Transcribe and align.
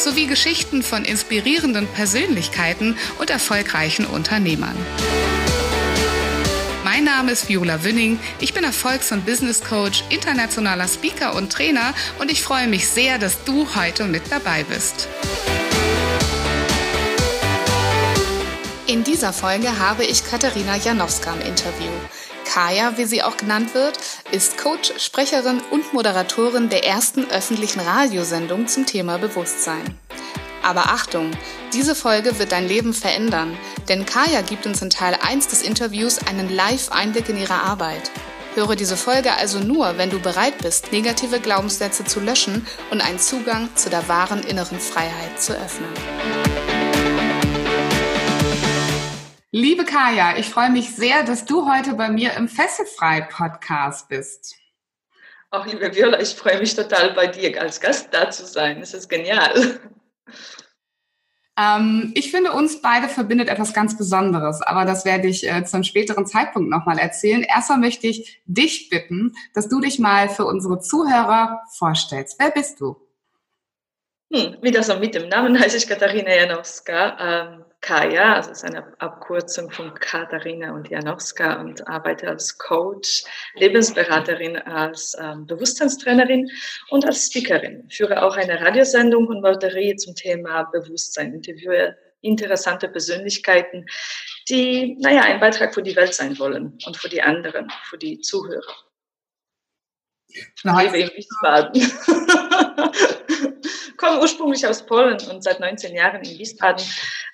sowie 0.00 0.26
Geschichten 0.26 0.82
von 0.82 1.04
inspirierenden 1.04 1.86
Persönlichkeiten 1.86 2.96
und 3.18 3.30
erfolgreichen 3.30 4.06
Unternehmern. 4.06 4.76
Mein 6.84 7.04
Name 7.04 7.32
ist 7.32 7.48
Viola 7.48 7.84
Wünning. 7.84 8.18
Ich 8.40 8.54
bin 8.54 8.64
Erfolgs- 8.64 9.12
und 9.12 9.26
Business 9.26 9.62
Coach, 9.62 10.04
internationaler 10.08 10.88
Speaker 10.88 11.34
und 11.34 11.52
Trainer 11.52 11.94
und 12.18 12.30
ich 12.30 12.42
freue 12.42 12.66
mich 12.66 12.88
sehr, 12.88 13.18
dass 13.18 13.44
du 13.44 13.68
heute 13.74 14.04
mit 14.04 14.22
dabei 14.30 14.64
bist. 14.64 15.08
In 18.86 19.04
dieser 19.04 19.34
Folge 19.34 19.78
habe 19.78 20.04
ich 20.04 20.24
Katharina 20.24 20.76
Janowska 20.76 21.34
im 21.34 21.42
Interview. 21.42 21.90
Kaya, 22.48 22.96
wie 22.96 23.04
sie 23.04 23.22
auch 23.22 23.36
genannt 23.36 23.74
wird, 23.74 23.98
ist 24.32 24.56
Coach, 24.56 24.94
Sprecherin 24.96 25.60
und 25.70 25.92
Moderatorin 25.92 26.70
der 26.70 26.82
ersten 26.82 27.30
öffentlichen 27.30 27.80
Radiosendung 27.80 28.66
zum 28.66 28.86
Thema 28.86 29.18
Bewusstsein. 29.18 29.98
Aber 30.62 30.86
Achtung, 30.86 31.30
diese 31.74 31.94
Folge 31.94 32.38
wird 32.38 32.52
dein 32.52 32.66
Leben 32.66 32.94
verändern, 32.94 33.54
denn 33.88 34.06
Kaya 34.06 34.40
gibt 34.40 34.64
uns 34.64 34.80
in 34.80 34.88
Teil 34.88 35.16
1 35.20 35.48
des 35.48 35.60
Interviews 35.60 36.20
einen 36.26 36.48
Live-Einblick 36.48 37.28
in 37.28 37.36
ihre 37.36 37.62
Arbeit. 37.62 38.10
Höre 38.54 38.76
diese 38.76 38.96
Folge 38.96 39.34
also 39.34 39.60
nur, 39.60 39.98
wenn 39.98 40.08
du 40.08 40.18
bereit 40.18 40.56
bist, 40.58 40.90
negative 40.90 41.40
Glaubenssätze 41.40 42.04
zu 42.04 42.18
löschen 42.18 42.66
und 42.90 43.02
einen 43.02 43.18
Zugang 43.18 43.68
zu 43.76 43.90
der 43.90 44.08
wahren 44.08 44.42
inneren 44.42 44.80
Freiheit 44.80 45.40
zu 45.40 45.52
öffnen. 45.52 46.47
Liebe 49.50 49.86
Kaya, 49.86 50.36
ich 50.36 50.50
freue 50.50 50.68
mich 50.68 50.94
sehr, 50.94 51.22
dass 51.24 51.46
du 51.46 51.66
heute 51.66 51.94
bei 51.94 52.10
mir 52.10 52.34
im 52.34 52.48
Fesselfrei-Podcast 52.48 54.06
bist. 54.10 54.56
Auch 55.50 55.64
liebe 55.64 55.94
Viola, 55.94 56.20
ich 56.20 56.34
freue 56.34 56.58
mich 56.58 56.74
total, 56.76 57.14
bei 57.14 57.28
dir 57.28 57.58
als 57.58 57.80
Gast 57.80 58.08
da 58.12 58.30
zu 58.30 58.44
sein. 58.44 58.82
Es 58.82 58.92
ist 58.92 59.08
genial. 59.08 59.80
Ähm, 61.58 62.12
ich 62.14 62.30
finde, 62.30 62.52
uns 62.52 62.82
beide 62.82 63.08
verbindet 63.08 63.48
etwas 63.48 63.72
ganz 63.72 63.96
Besonderes, 63.96 64.60
aber 64.60 64.84
das 64.84 65.06
werde 65.06 65.28
ich 65.28 65.48
äh, 65.48 65.64
zum 65.64 65.82
späteren 65.82 66.26
Zeitpunkt 66.26 66.68
nochmal 66.68 66.98
erzählen. 66.98 67.42
Erstmal 67.42 67.78
möchte 67.78 68.06
ich 68.06 68.42
dich 68.44 68.90
bitten, 68.90 69.34
dass 69.54 69.68
du 69.70 69.80
dich 69.80 69.98
mal 69.98 70.28
für 70.28 70.44
unsere 70.44 70.78
Zuhörer 70.78 71.62
vorstellst. 71.72 72.38
Wer 72.38 72.50
bist 72.50 72.80
du? 72.82 72.96
Hm, 74.30 74.58
wie 74.60 74.70
das 74.70 74.88
so 74.88 74.98
mit 74.98 75.14
dem 75.14 75.30
Namen 75.30 75.58
heiße 75.58 75.78
ich 75.78 75.88
Katharina 75.88 76.34
Janowska. 76.34 77.16
Ähm, 77.18 77.64
Kaya, 77.80 78.34
also 78.34 78.50
ist 78.50 78.64
eine 78.64 78.92
Abkürzung 79.00 79.70
von 79.70 79.94
Katharina 79.94 80.72
und 80.72 80.88
Janowska 80.88 81.60
und 81.60 81.86
arbeite 81.86 82.28
als 82.28 82.58
Coach, 82.58 83.24
Lebensberaterin, 83.54 84.56
als 84.56 85.16
ähm, 85.20 85.46
Bewusstseinstrainerin 85.46 86.50
und 86.90 87.06
als 87.06 87.26
Speakerin. 87.26 87.88
Führe 87.88 88.22
auch 88.22 88.36
eine 88.36 88.60
Radiosendung 88.60 89.28
und 89.28 89.42
moderiere 89.42 89.96
zum 89.96 90.14
Thema 90.16 90.64
Bewusstsein, 90.64 91.32
interviewe 91.32 91.96
interessante 92.20 92.88
Persönlichkeiten, 92.88 93.86
die, 94.48 94.96
naja, 95.00 95.22
ein 95.22 95.40
Beitrag 95.40 95.72
für 95.72 95.82
die 95.82 95.94
Welt 95.94 96.14
sein 96.14 96.38
wollen 96.38 96.78
und 96.84 96.96
für 96.96 97.08
die 97.08 97.22
anderen, 97.22 97.70
für 97.84 97.98
die 97.98 98.20
Zuhörer. 98.20 98.74
Ich 100.26 100.64
lebe 100.64 100.98
in 100.98 101.10
Wiesbaden. 101.14 102.44
Komme 103.98 104.20
ursprünglich 104.20 104.66
aus 104.66 104.86
Polen 104.86 105.18
und 105.30 105.42
seit 105.42 105.60
19 105.60 105.94
Jahren 105.94 106.22
in 106.22 106.38
Wiesbaden 106.38 106.84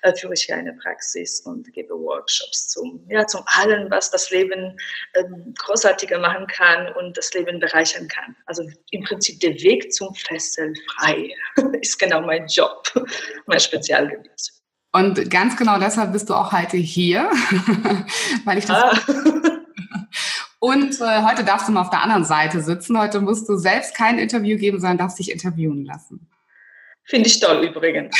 äh, 0.01 0.13
führe 0.13 0.33
ich 0.33 0.43
hier 0.43 0.55
eine 0.55 0.73
Praxis 0.73 1.41
und 1.41 1.71
gebe 1.71 1.93
Workshops 1.93 2.67
zum, 2.69 3.05
ja, 3.07 3.25
zum 3.25 3.43
allen, 3.45 3.89
was 3.89 4.11
das 4.11 4.29
Leben 4.31 4.77
ähm, 5.13 5.53
großartiger 5.57 6.19
machen 6.19 6.47
kann 6.47 6.91
und 6.95 7.17
das 7.17 7.33
Leben 7.33 7.59
bereichern 7.59 8.07
kann. 8.07 8.35
Also 8.47 8.67
im 8.91 9.03
Prinzip 9.03 9.39
der 9.39 9.53
Weg 9.61 9.93
zum 9.93 10.13
Fesselfrei 10.15 11.29
ist 11.81 11.97
genau 11.97 12.21
mein 12.21 12.47
Job, 12.47 12.83
mein 13.45 13.59
Spezialgebiet. 13.59 14.51
Und 14.91 15.29
ganz 15.29 15.57
genau 15.57 15.77
deshalb 15.77 16.13
bist 16.13 16.29
du 16.29 16.33
auch 16.33 16.51
heute 16.51 16.77
hier, 16.77 17.29
weil 18.45 18.57
ich 18.57 18.65
das. 18.65 18.77
Ah. 18.77 18.99
Und 20.59 20.99
äh, 20.99 21.21
heute 21.21 21.43
darfst 21.43 21.67
du 21.67 21.71
mal 21.73 21.81
auf 21.81 21.91
der 21.91 22.01
anderen 22.01 22.23
Seite 22.23 22.59
sitzen. 22.61 22.97
Heute 22.97 23.21
musst 23.21 23.47
du 23.47 23.55
selbst 23.55 23.93
kein 23.93 24.17
Interview 24.17 24.57
geben, 24.57 24.79
sondern 24.79 24.97
darfst 24.97 25.19
dich 25.19 25.31
interviewen 25.31 25.85
lassen. 25.85 26.27
Finde 27.05 27.27
ich 27.27 27.39
toll 27.39 27.65
übrigens. 27.65 28.15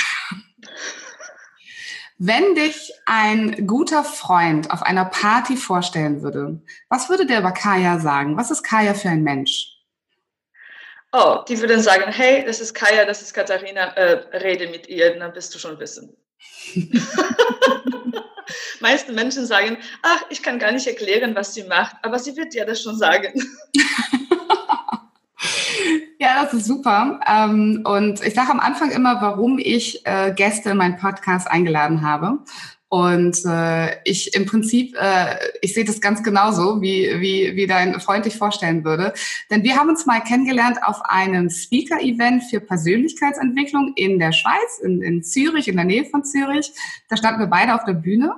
Wenn 2.18 2.56
dich 2.56 2.94
ein 3.06 3.68
guter 3.68 4.04
Freund 4.04 4.72
auf 4.72 4.82
einer 4.82 5.06
Party 5.06 5.58
vorstellen 5.58 6.22
würde, 6.22 6.62
was 6.88 7.10
würde 7.10 7.26
der 7.26 7.40
über 7.40 7.52
Kaya 7.52 8.00
sagen? 8.00 8.38
Was 8.38 8.52
ist 8.52 8.64
Kaya 8.64 8.94
für 8.94 9.10
ein 9.10 9.24
Mensch? 9.24 9.72
Oh, 11.12 11.40
die 11.48 11.60
würden 11.60 11.82
sagen, 11.82 12.12
hey, 12.12 12.44
das 12.46 12.62
ist 12.62 12.74
Kaya, 12.74 13.06
das 13.06 13.22
ist 13.22 13.34
Katharina, 13.34 13.96
äh, 13.96 14.38
rede 14.38 14.68
mit 14.68 14.88
ihr, 14.88 15.18
dann 15.18 15.34
bist 15.34 15.54
du 15.54 15.60
schon 15.60 15.80
wissen. 15.80 16.16
meisten 18.80 19.16
Menschen 19.16 19.48
sagen, 19.48 19.78
ach, 20.04 20.24
ich 20.30 20.44
kann 20.44 20.60
gar 20.60 20.72
nicht 20.72 20.88
erklären, 20.88 21.36
was 21.36 21.54
sie 21.54 21.64
macht, 21.64 21.98
aber 22.04 22.20
sie 22.20 22.38
wird 22.38 22.54
dir 22.54 22.66
das 22.66 22.82
schon 22.82 22.98
sagen. 22.98 23.34
Ja, 26.26 26.44
das 26.44 26.56
ist 26.56 26.66
super. 26.66 27.20
Ähm, 27.28 27.84
und 27.86 28.26
ich 28.26 28.34
sage 28.34 28.50
am 28.50 28.60
Anfang 28.60 28.90
immer, 28.90 29.22
warum 29.22 29.60
ich 29.60 30.04
äh, 30.08 30.34
Gäste 30.34 30.72
in 30.72 30.78
meinen 30.78 30.98
Podcast 30.98 31.48
eingeladen 31.48 32.02
habe. 32.02 32.40
Und 32.90 33.46
äh, 33.46 34.02
ich 34.06 34.34
im 34.34 34.48
Prinzip, 34.48 34.96
äh, 35.00 35.36
ich 35.62 35.76
sehe 35.76 35.86
das 35.86 36.02
ganz 36.02 36.24
genauso, 36.24 36.82
wie, 36.82 37.12
wie, 37.20 37.56
wie 37.56 37.68
dein 37.68 38.00
Freund 38.00 38.26
dich 38.26 38.38
vorstellen 38.38 38.84
würde. 38.84 39.14
Denn 39.52 39.62
wir 39.62 39.76
haben 39.76 39.90
uns 39.90 40.08
mal 40.08 40.20
kennengelernt 40.20 40.80
auf 40.82 41.00
einem 41.06 41.52
Speaker-Event 41.52 42.46
für 42.46 42.60
Persönlichkeitsentwicklung 42.60 43.94
in 43.96 44.18
der 44.18 44.32
Schweiz, 44.32 44.80
in, 44.82 45.04
in 45.04 45.22
Zürich, 45.22 45.68
in 45.68 45.76
der 45.76 45.86
Nähe 45.86 46.06
von 46.06 46.24
Zürich. 46.24 46.72
Da 47.08 47.18
standen 47.18 47.40
wir 47.40 47.48
beide 47.48 47.76
auf 47.76 47.84
der 47.84 47.94
Bühne. 47.94 48.34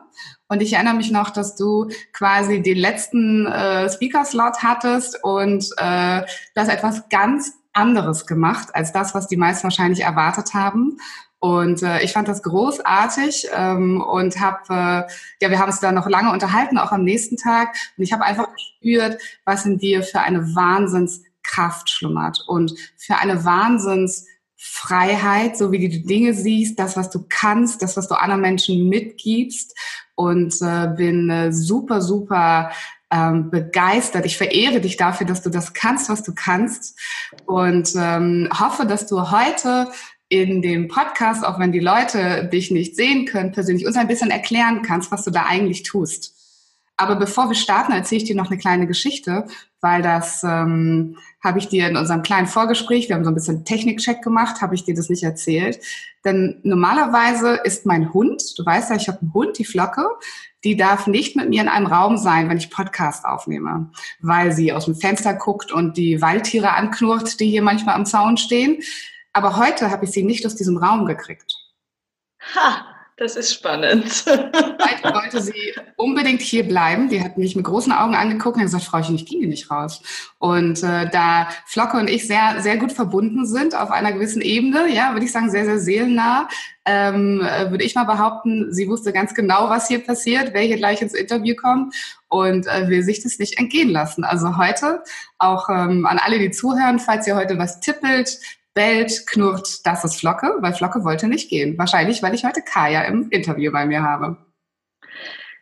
Und 0.50 0.62
ich 0.62 0.74
erinnere 0.74 0.96
mich 0.96 1.12
noch, 1.12 1.30
dass 1.30 1.56
du 1.56 1.88
quasi 2.12 2.62
den 2.62 2.78
letzten 2.80 3.46
äh, 3.46 3.90
Speaker-Slot 3.90 4.58
hattest 4.62 5.24
und 5.24 5.70
äh, 5.78 6.24
das 6.54 6.68
etwas 6.68 7.08
ganz 7.08 7.54
anderes 7.78 8.26
gemacht 8.26 8.70
als 8.74 8.92
das, 8.92 9.14
was 9.14 9.28
die 9.28 9.38
meisten 9.38 9.64
wahrscheinlich 9.64 10.02
erwartet 10.02 10.54
haben. 10.54 10.98
Und 11.40 11.84
äh, 11.84 12.02
ich 12.02 12.14
fand 12.14 12.28
das 12.28 12.42
großartig 12.42 13.50
ähm, 13.56 14.02
und 14.02 14.40
habe, 14.40 14.64
äh, 14.70 15.04
ja, 15.42 15.52
wir 15.52 15.60
haben 15.60 15.70
uns 15.70 15.80
da 15.80 15.92
noch 15.92 16.10
lange 16.10 16.32
unterhalten, 16.32 16.80
auch 16.80 16.92
am 16.92 17.04
nächsten 17.04 17.38
Tag. 17.38 17.76
Und 17.96 18.04
ich 18.04 18.12
habe 18.12 18.24
einfach 18.24 18.48
gespürt, 18.54 19.22
was 19.46 19.64
in 19.66 19.78
dir 19.78 20.02
für 20.02 20.22
eine 20.22 20.56
Wahnsinnskraft 20.56 21.92
schlummert 21.92 22.44
und 22.48 22.74
für 22.98 23.18
eine 23.18 23.46
Wahnsinnsfreiheit, 23.46 25.56
so 25.58 25.72
wie 25.72 25.78
du 25.78 25.90
die 25.90 26.08
Dinge 26.08 26.34
siehst, 26.34 26.80
das, 26.80 26.98
was 26.98 27.12
du 27.12 27.24
kannst, 27.30 27.84
das, 27.84 27.98
was 27.98 28.08
du 28.08 28.20
anderen 28.20 28.42
Menschen 28.42 28.90
mitgibst. 28.90 29.78
Und 30.16 30.60
äh, 30.64 30.88
bin 30.98 31.30
äh, 31.30 31.54
super, 31.54 32.02
super 32.02 32.72
ähm, 33.12 33.50
begeistert. 33.50 34.26
Ich 34.26 34.38
verehre 34.38 34.82
dich 34.82 34.98
dafür, 34.98 35.26
dass 35.28 35.42
du 35.42 35.50
das 35.50 35.74
kannst, 35.74 36.10
was 36.10 36.24
du 36.24 36.34
kannst. 36.34 37.00
Und 37.46 37.94
ähm, 37.96 38.50
hoffe, 38.58 38.86
dass 38.86 39.08
du 39.08 39.32
heute 39.32 39.90
in 40.30 40.62
dem 40.62 40.88
Podcast, 40.88 41.46
auch 41.46 41.58
wenn 41.60 41.72
die 41.72 41.80
Leute 41.80 42.50
dich 42.52 42.70
nicht 42.72 42.96
sehen 42.96 43.26
können, 43.26 43.54
persönlich 43.54 43.86
uns 43.86 43.96
ein 43.96 44.08
bisschen 44.08 44.30
erklären 44.30 44.82
kannst, 44.82 45.12
was 45.12 45.24
du 45.24 45.32
da 45.32 45.46
eigentlich 45.46 45.84
tust. 45.84 46.37
Aber 46.98 47.16
bevor 47.16 47.48
wir 47.48 47.56
starten, 47.56 47.92
erzähle 47.92 48.22
ich 48.22 48.28
dir 48.28 48.36
noch 48.36 48.50
eine 48.50 48.58
kleine 48.58 48.88
Geschichte, 48.88 49.46
weil 49.82 50.02
das 50.02 50.44
ähm, 50.44 51.18
habe 51.44 51.60
ich 51.60 51.68
dir 51.68 51.88
in 51.88 51.96
unserem 51.96 52.24
kleinen 52.24 52.48
Vorgespräch, 52.48 53.08
wir 53.08 53.16
haben 53.16 53.24
so 53.24 53.30
ein 53.30 53.36
bisschen 53.36 53.66
Technikcheck 53.66 54.24
gemacht, 54.24 54.62
habe 54.62 54.74
ich 54.74 54.84
dir 54.84 54.96
das 54.96 55.08
nicht 55.08 55.24
erzählt. 55.24 55.80
Denn 56.26 56.60
normalerweise 56.64 57.60
ist 57.64 57.86
mein 57.86 58.14
Hund, 58.14 58.42
du 58.58 58.66
weißt 58.66 58.90
ja, 58.90 58.96
ich 58.96 59.08
habe 59.08 59.22
einen 59.22 59.34
Hund, 59.36 59.60
die 59.60 59.66
Flocke, 59.66 60.10
die 60.64 60.76
darf 60.76 61.06
nicht 61.06 61.36
mit 61.36 61.50
mir 61.50 61.62
in 61.62 61.70
einem 61.70 61.86
Raum 61.86 62.18
sein, 62.18 62.50
wenn 62.50 62.58
ich 62.58 62.72
Podcast 62.72 63.26
aufnehme, 63.26 63.92
weil 64.20 64.52
sie 64.52 64.74
aus 64.74 64.86
dem 64.86 64.96
Fenster 64.96 65.36
guckt 65.36 65.72
und 65.72 65.98
die 65.98 66.20
Waldtiere 66.20 66.74
anknurrt, 66.74 67.40
die 67.40 67.50
hier 67.50 67.62
manchmal 67.62 67.94
am 67.94 68.08
Zaun 68.08 68.38
stehen. 68.38 68.82
Aber 69.34 69.58
heute 69.58 69.92
habe 69.92 70.06
ich 70.06 70.12
sie 70.12 70.24
nicht 70.24 70.48
aus 70.48 70.56
diesem 70.56 70.78
Raum 70.78 71.06
gekriegt. 71.06 71.54
Ha, 72.56 72.97
Das 73.20 73.36
ist 73.36 73.52
spannend. 73.52 74.26
Heute 74.28 75.16
wollte 75.16 75.42
sie 75.42 75.74
unbedingt 75.96 76.40
hier 76.40 76.68
bleiben. 76.68 77.10
Die 77.10 77.24
hat 77.24 77.36
mich 77.36 77.56
mit 77.56 77.66
großen 77.66 77.92
Augen 77.92 78.14
angeguckt 78.14 78.58
und 78.58 78.62
gesagt, 78.62 78.84
Frauchen, 78.84 79.16
ich 79.16 79.26
gehe 79.26 79.48
nicht 79.48 79.72
raus. 79.72 80.04
Und 80.38 80.84
äh, 80.84 81.10
da 81.10 81.50
Flocke 81.66 81.98
und 81.98 82.12
ich 82.12 82.28
sehr, 82.28 82.62
sehr 82.62 82.78
gut 82.78 82.92
verbunden 82.92 83.48
sind 83.48 83.74
auf 83.74 83.90
einer 83.90 84.12
gewissen 84.12 84.44
Ebene, 84.44 84.88
ja, 84.94 85.14
würde 85.14 85.26
ich 85.26 85.32
sagen, 85.32 85.50
sehr, 85.50 85.66
sehr 85.66 85.80
seelennah, 85.80 86.48
ähm, 86.86 87.42
äh, 87.42 87.72
würde 87.72 87.84
ich 87.84 87.96
mal 87.96 88.04
behaupten, 88.04 88.72
sie 88.72 88.88
wusste 88.88 89.12
ganz 89.12 89.34
genau, 89.34 89.68
was 89.68 89.88
hier 89.88 90.00
passiert, 90.00 90.54
wer 90.54 90.62
hier 90.62 90.78
gleich 90.78 91.02
ins 91.02 91.16
Interview 91.16 91.56
kommt 91.56 91.96
und 92.30 92.68
äh, 92.68 92.88
will 92.88 93.02
sich 93.02 93.24
das 93.24 93.40
nicht 93.40 93.58
entgehen 93.58 93.90
lassen. 93.90 94.26
Also 94.26 94.58
heute 94.58 95.02
auch 95.40 95.70
ähm, 95.70 96.06
an 96.06 96.20
alle, 96.20 96.38
die 96.38 96.52
zuhören, 96.52 97.00
falls 97.00 97.26
ihr 97.26 97.36
heute 97.36 97.58
was 97.58 97.80
tippelt, 97.80 98.40
bellt, 98.78 99.26
knurrt, 99.26 99.86
das 99.86 100.06
ist 100.06 100.20
Flocke, 100.20 100.54
weil 100.60 100.72
Flocke 100.72 101.04
wollte 101.04 101.28
nicht 101.28 101.50
gehen. 101.50 101.76
Wahrscheinlich, 101.80 102.22
weil 102.22 102.36
ich 102.36 102.46
heute 102.46 102.62
Kaya 102.62 103.02
im 103.06 103.28
Interview 103.32 103.72
bei 103.72 103.88
mir 103.88 104.04
habe. 104.04 104.38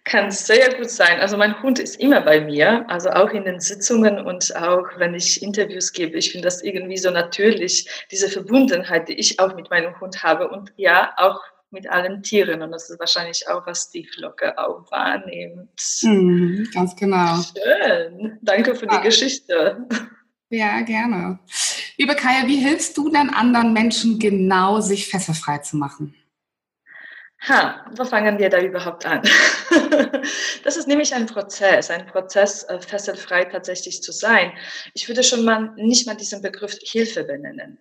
Kann 0.03 0.31
sehr 0.31 0.75
gut 0.75 0.89
sein. 0.89 1.21
Also 1.21 1.37
mein 1.37 1.63
Hund 1.63 1.79
ist 1.79 1.95
immer 1.95 2.19
bei 2.19 2.41
mir, 2.41 2.85
also 2.89 3.09
auch 3.11 3.29
in 3.29 3.45
den 3.45 3.61
Sitzungen 3.61 4.19
und 4.19 4.53
auch 4.57 4.85
wenn 4.97 5.13
ich 5.13 5.41
Interviews 5.41 5.93
gebe. 5.93 6.17
Ich 6.17 6.33
finde 6.33 6.45
das 6.45 6.61
irgendwie 6.61 6.97
so 6.97 7.09
natürlich, 7.09 7.89
diese 8.11 8.27
Verbundenheit, 8.27 9.07
die 9.07 9.13
ich 9.13 9.39
auch 9.39 9.55
mit 9.55 9.69
meinem 9.69 9.97
Hund 10.01 10.21
habe 10.21 10.49
und 10.49 10.73
ja, 10.75 11.13
auch 11.15 11.39
mit 11.71 11.89
allen 11.89 12.21
Tieren. 12.21 12.61
Und 12.61 12.71
das 12.71 12.89
ist 12.89 12.99
wahrscheinlich 12.99 13.47
auch, 13.47 13.65
was 13.65 13.89
die 13.91 14.05
Flocke 14.05 14.57
auch 14.57 14.91
wahrnimmt. 14.91 15.69
Mhm, 16.01 16.67
ganz 16.73 16.93
genau. 16.97 17.37
Schön. 17.37 18.39
Danke 18.41 18.75
für 18.75 18.87
die 18.87 18.99
Geschichte. 18.99 19.87
Ja, 20.49 20.81
gerne. 20.81 21.39
Liebe 21.97 22.15
Kaya, 22.15 22.47
wie 22.47 22.57
hilfst 22.57 22.97
du 22.97 23.09
denn 23.09 23.29
anderen 23.29 23.71
Menschen 23.71 24.19
genau, 24.19 24.81
sich 24.81 25.07
fesselfrei 25.07 25.59
zu 25.59 25.77
machen? 25.77 26.15
Ha, 27.47 27.85
wo 27.95 28.03
fangen 28.03 28.39
wir 28.39 28.49
da 28.49 28.59
überhaupt 28.59 29.05
an? 29.05 29.21
das 30.63 30.77
ist 30.77 30.87
nämlich 30.87 31.13
ein 31.13 31.25
Prozess, 31.25 31.91
ein 31.91 32.07
Prozess, 32.07 32.63
äh, 32.63 32.81
fesselfrei 32.81 33.45
tatsächlich 33.45 34.01
zu 34.01 34.11
sein. 34.11 34.51
Ich 34.93 35.07
würde 35.07 35.23
schon 35.23 35.45
mal 35.45 35.73
nicht 35.75 36.07
mal 36.07 36.15
diesen 36.15 36.41
Begriff 36.41 36.77
Hilfe 36.81 37.23
benennen. 37.23 37.77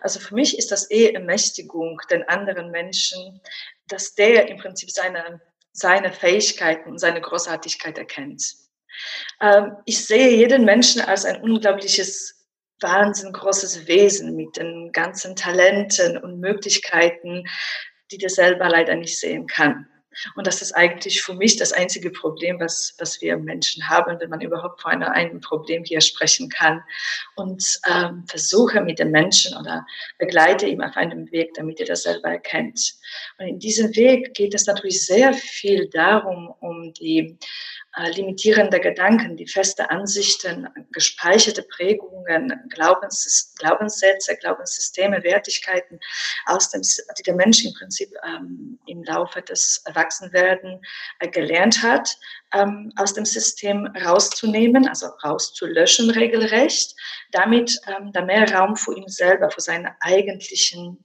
Also 0.00 0.20
für 0.20 0.34
mich 0.34 0.58
ist 0.58 0.70
das 0.70 0.90
eh 0.90 1.12
Ermächtigung 1.12 2.00
den 2.10 2.24
anderen 2.28 2.70
Menschen, 2.70 3.40
dass 3.88 4.14
der 4.14 4.48
im 4.48 4.58
Prinzip 4.58 4.90
seine, 4.90 5.40
seine 5.72 6.12
Fähigkeiten 6.12 6.90
und 6.90 6.98
seine 6.98 7.20
Großartigkeit 7.20 7.96
erkennt. 7.96 8.54
Ähm, 9.40 9.76
ich 9.86 10.04
sehe 10.04 10.36
jeden 10.36 10.64
Menschen 10.64 11.00
als 11.00 11.24
ein 11.24 11.40
unglaubliches 11.40 12.35
wahnsinnig 12.80 13.34
großes 13.34 13.86
Wesen 13.86 14.36
mit 14.36 14.56
den 14.56 14.92
ganzen 14.92 15.36
Talenten 15.36 16.18
und 16.18 16.40
Möglichkeiten, 16.40 17.44
die 18.10 18.18
der 18.18 18.30
selber 18.30 18.68
leider 18.68 18.94
nicht 18.94 19.18
sehen 19.18 19.46
kann. 19.46 19.88
Und 20.34 20.46
das 20.46 20.62
ist 20.62 20.72
eigentlich 20.72 21.22
für 21.22 21.34
mich 21.34 21.56
das 21.56 21.72
einzige 21.72 22.10
Problem, 22.10 22.58
was, 22.58 22.94
was 22.98 23.20
wir 23.20 23.36
Menschen 23.36 23.88
haben, 23.88 24.18
wenn 24.18 24.30
man 24.30 24.40
überhaupt 24.40 24.80
von 24.80 25.02
einem 25.02 25.40
Problem 25.40 25.84
hier 25.84 26.00
sprechen 26.00 26.48
kann. 26.48 26.82
Und 27.34 27.78
ähm, 27.86 28.24
versuche 28.26 28.80
mit 28.80 28.98
dem 28.98 29.10
Menschen 29.10 29.56
oder 29.56 29.84
begleite 30.18 30.66
ihn 30.66 30.82
auf 30.82 30.96
einem 30.96 31.30
Weg, 31.32 31.52
damit 31.54 31.80
er 31.80 31.86
das 31.86 32.04
selber 32.04 32.30
erkennt. 32.30 32.94
Und 33.38 33.46
in 33.46 33.58
diesem 33.58 33.94
Weg 33.94 34.34
geht 34.34 34.54
es 34.54 34.66
natürlich 34.66 35.04
sehr 35.04 35.34
viel 35.34 35.88
darum, 35.90 36.54
um 36.60 36.94
die 36.94 37.38
äh, 37.96 38.10
limitierende 38.10 38.78
Gedanken, 38.78 39.36
die 39.36 39.46
feste 39.46 39.90
Ansichten, 39.90 40.68
gespeicherte 40.92 41.62
Prägungen, 41.62 42.52
Glaubens, 42.68 43.54
Glaubenssätze, 43.58 44.36
Glaubenssysteme, 44.36 45.22
Wertigkeiten, 45.22 45.98
aus 46.44 46.70
dem, 46.70 46.82
die 46.82 47.22
der 47.22 47.34
Mensch 47.34 47.64
im 47.64 47.72
Prinzip 47.72 48.10
ähm, 48.26 48.78
im 48.86 49.02
Laufe 49.04 49.40
des 49.40 49.82
Erwachsenwerden 49.86 50.80
äh, 51.20 51.28
gelernt 51.28 51.82
hat, 51.82 52.18
ähm, 52.52 52.92
aus 52.96 53.14
dem 53.14 53.24
System 53.24 53.86
rauszunehmen, 54.04 54.88
also 54.88 55.06
rauszulöschen 55.24 56.10
regelrecht, 56.10 56.94
damit 57.32 57.80
ähm, 57.86 58.12
da 58.12 58.22
mehr 58.22 58.52
Raum 58.52 58.76
für 58.76 58.94
ihn 58.94 59.08
selber, 59.08 59.50
für 59.50 59.62
seine 59.62 59.96
eigentlichen 60.00 61.02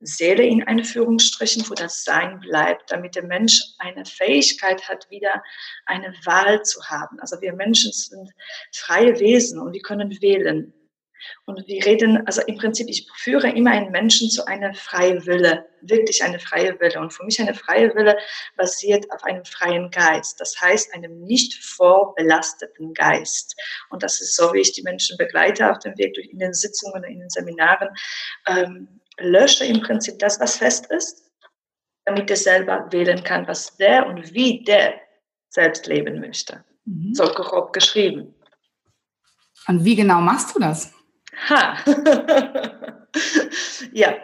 Seele 0.00 0.44
in 0.44 0.62
Anführungsstrichen, 0.66 1.68
wo 1.68 1.74
das 1.74 2.04
Sein 2.04 2.40
bleibt, 2.40 2.90
damit 2.90 3.16
der 3.16 3.24
Mensch 3.24 3.62
eine 3.78 4.04
Fähigkeit 4.04 4.88
hat, 4.88 5.10
wieder 5.10 5.42
eine 5.86 6.14
Wahl 6.24 6.62
zu 6.62 6.82
haben. 6.84 7.18
Also 7.20 7.40
wir 7.40 7.52
Menschen 7.52 7.92
sind 7.92 8.30
freie 8.72 9.18
Wesen 9.18 9.60
und 9.60 9.72
wir 9.72 9.82
können 9.82 10.10
wählen. 10.20 10.72
Und 11.46 11.66
wir 11.66 11.84
reden, 11.84 12.26
also 12.26 12.42
im 12.42 12.56
Prinzip, 12.56 12.88
ich 12.88 13.08
führe 13.16 13.50
immer 13.50 13.72
einen 13.72 13.90
Menschen 13.90 14.30
zu 14.30 14.46
einer 14.46 14.72
freien 14.74 15.26
Wille, 15.26 15.66
wirklich 15.80 16.22
eine 16.22 16.38
freie 16.38 16.78
Wille. 16.80 17.00
Und 17.00 17.12
für 17.12 17.24
mich 17.24 17.40
eine 17.40 17.54
freie 17.54 17.94
Wille 17.94 18.16
basiert 18.56 19.10
auf 19.10 19.24
einem 19.24 19.44
freien 19.44 19.90
Geist. 19.90 20.40
Das 20.40 20.60
heißt, 20.60 20.94
einem 20.94 21.20
nicht 21.20 21.54
vorbelasteten 21.54 22.94
Geist. 22.94 23.56
Und 23.90 24.02
das 24.02 24.20
ist 24.20 24.36
so, 24.36 24.52
wie 24.52 24.60
ich 24.60 24.72
die 24.72 24.82
Menschen 24.82 25.16
begleite 25.16 25.70
auf 25.70 25.78
dem 25.80 25.96
Weg 25.98 26.14
durch 26.14 26.28
in 26.28 26.38
den 26.38 26.54
Sitzungen, 26.54 27.02
in 27.04 27.20
den 27.20 27.30
Seminaren. 27.30 27.88
Ähm, 28.46 29.00
lösche 29.18 29.64
im 29.64 29.80
Prinzip 29.80 30.18
das, 30.18 30.40
was 30.40 30.56
fest 30.56 30.86
ist, 30.90 31.30
damit 32.04 32.30
er 32.30 32.36
selber 32.36 32.86
wählen 32.90 33.22
kann, 33.22 33.46
was 33.46 33.76
der 33.76 34.06
und 34.06 34.32
wie 34.32 34.64
der 34.64 34.94
selbst 35.50 35.86
leben 35.86 36.20
möchte. 36.20 36.64
Mhm. 36.84 37.14
So 37.14 37.24
grob 37.24 37.72
geschrieben. 37.72 38.34
Und 39.66 39.84
wie 39.84 39.96
genau 39.96 40.20
machst 40.20 40.54
du 40.54 40.60
das? 40.60 40.92
Ha. 41.48 41.78
ja, 43.92 44.14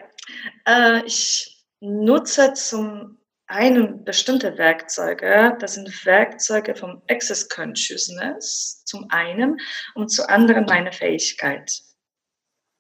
äh, 0.67 1.05
ich 1.05 1.67
nutze 1.81 2.55
zum 2.55 3.19
einen 3.46 4.05
bestimmte 4.05 4.56
Werkzeuge. 4.56 5.56
Das 5.61 5.75
sind 5.75 6.06
Werkzeuge 6.06 6.75
vom 6.75 7.02
Access 7.11 7.49
Consciousness 7.49 8.82
zum 8.85 9.06
einen 9.11 9.61
und 9.94 10.08
zum 10.08 10.26
anderen 10.29 10.64
meine 10.64 10.93
Fähigkeit. 10.93 11.82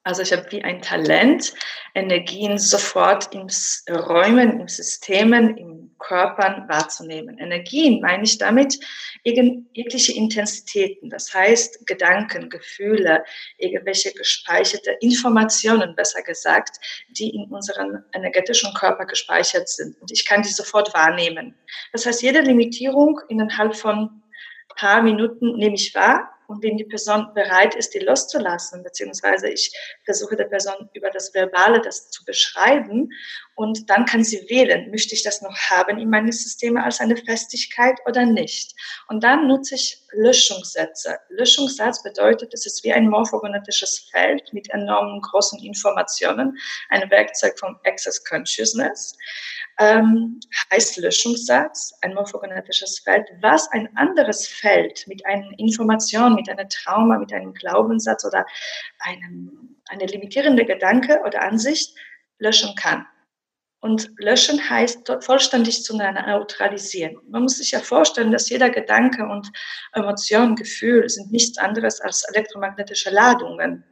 Also 0.04 0.20
ich 0.20 0.32
habe 0.32 0.46
wie 0.50 0.62
ein 0.62 0.82
Talent, 0.82 1.54
Energien 1.94 2.58
sofort 2.58 3.34
im 3.34 3.48
Räumen, 3.90 4.60
im 4.60 4.68
Systemen, 4.68 5.56
im 5.56 5.96
Körpern 5.98 6.68
wahrzunehmen. 6.68 7.38
Energien 7.38 8.02
meine 8.02 8.24
ich 8.24 8.36
damit 8.36 8.78
jegliche 9.24 10.12
Intensitäten, 10.12 11.08
das 11.08 11.32
heißt 11.32 11.86
Gedanken, 11.86 12.50
Gefühle, 12.50 13.24
irgendwelche 13.56 14.12
gespeicherte 14.12 14.90
Informationen, 15.00 15.96
besser 15.96 16.20
gesagt, 16.22 16.76
die 17.08 17.30
in 17.30 17.44
unserem 17.44 18.04
energetischen 18.12 18.74
Körper 18.74 19.06
gespeichert 19.06 19.70
sind. 19.70 19.98
Und 20.02 20.12
ich 20.12 20.26
kann 20.26 20.42
die 20.42 20.50
sofort 20.50 20.92
wahrnehmen. 20.92 21.54
Das 21.92 22.04
heißt, 22.04 22.22
jede 22.22 22.40
Limitierung 22.40 23.20
innerhalb 23.30 23.74
von 23.74 24.22
paar 24.76 25.02
Minuten 25.02 25.56
nehme 25.56 25.76
ich 25.76 25.94
wahr 25.94 26.30
und 26.46 26.62
wenn 26.62 26.76
die 26.76 26.84
Person 26.84 27.32
bereit 27.34 27.74
ist, 27.74 27.94
die 27.94 28.00
loszulassen, 28.00 28.82
beziehungsweise 28.82 29.48
ich 29.48 29.72
versuche 30.04 30.36
der 30.36 30.44
Person 30.44 30.88
über 30.94 31.10
das 31.10 31.32
Verbale 31.34 31.80
das 31.80 32.10
zu 32.10 32.24
beschreiben 32.24 33.10
und 33.54 33.88
dann 33.88 34.04
kann 34.04 34.24
sie 34.24 34.48
wählen, 34.48 34.90
möchte 34.90 35.14
ich 35.14 35.22
das 35.22 35.42
noch 35.42 35.56
haben 35.70 35.98
in 35.98 36.10
meinen 36.10 36.32
Systemen 36.32 36.82
als 36.82 37.00
eine 37.00 37.16
Festigkeit 37.16 37.98
oder 38.06 38.26
nicht. 38.26 38.74
Und 39.08 39.22
dann 39.22 39.46
nutze 39.46 39.76
ich 39.76 40.02
Löschungssätze. 40.12 41.18
Löschungssatz 41.28 42.02
bedeutet, 42.02 42.52
es 42.52 42.66
ist 42.66 42.84
wie 42.84 42.92
ein 42.92 43.08
morphogenetisches 43.08 44.08
Feld 44.10 44.52
mit 44.52 44.70
enormen 44.70 45.20
großen 45.20 45.62
Informationen, 45.62 46.56
ein 46.90 47.10
Werkzeug 47.10 47.58
vom 47.58 47.78
Access 47.84 48.24
Consciousness 48.24 49.16
ähm, 49.78 50.40
heißt 50.72 50.98
Löschungssatz, 50.98 51.94
ein 52.02 52.14
morphogenetisches 52.14 53.00
Feld, 53.00 53.26
was 53.40 53.70
ein 53.72 53.88
anderes 53.96 54.46
Feld 54.46 55.04
mit 55.08 55.24
einer 55.26 55.48
Information, 55.58 56.33
mit 56.34 56.48
einem 56.48 56.68
Trauma, 56.68 57.18
mit 57.18 57.32
einem 57.32 57.54
Glaubenssatz 57.54 58.24
oder 58.24 58.46
einem, 59.00 59.76
eine 59.88 60.06
limitierende 60.06 60.64
Gedanke 60.64 61.20
oder 61.26 61.42
Ansicht 61.42 61.96
löschen 62.38 62.74
kann. 62.76 63.06
Und 63.80 64.10
löschen 64.16 64.70
heißt 64.70 65.12
vollständig 65.20 65.84
zu 65.84 65.94
neutralisieren. 65.94 67.18
Man 67.28 67.42
muss 67.42 67.58
sich 67.58 67.72
ja 67.72 67.80
vorstellen, 67.80 68.32
dass 68.32 68.48
jeder 68.48 68.70
Gedanke 68.70 69.26
und 69.26 69.52
Emotion, 69.92 70.56
Gefühl 70.56 71.06
sind 71.10 71.30
nichts 71.30 71.58
anderes 71.58 72.00
als 72.00 72.24
elektromagnetische 72.30 73.10
Ladungen. 73.10 73.84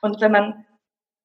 Und 0.00 0.22
wenn 0.22 0.32
man 0.32 0.64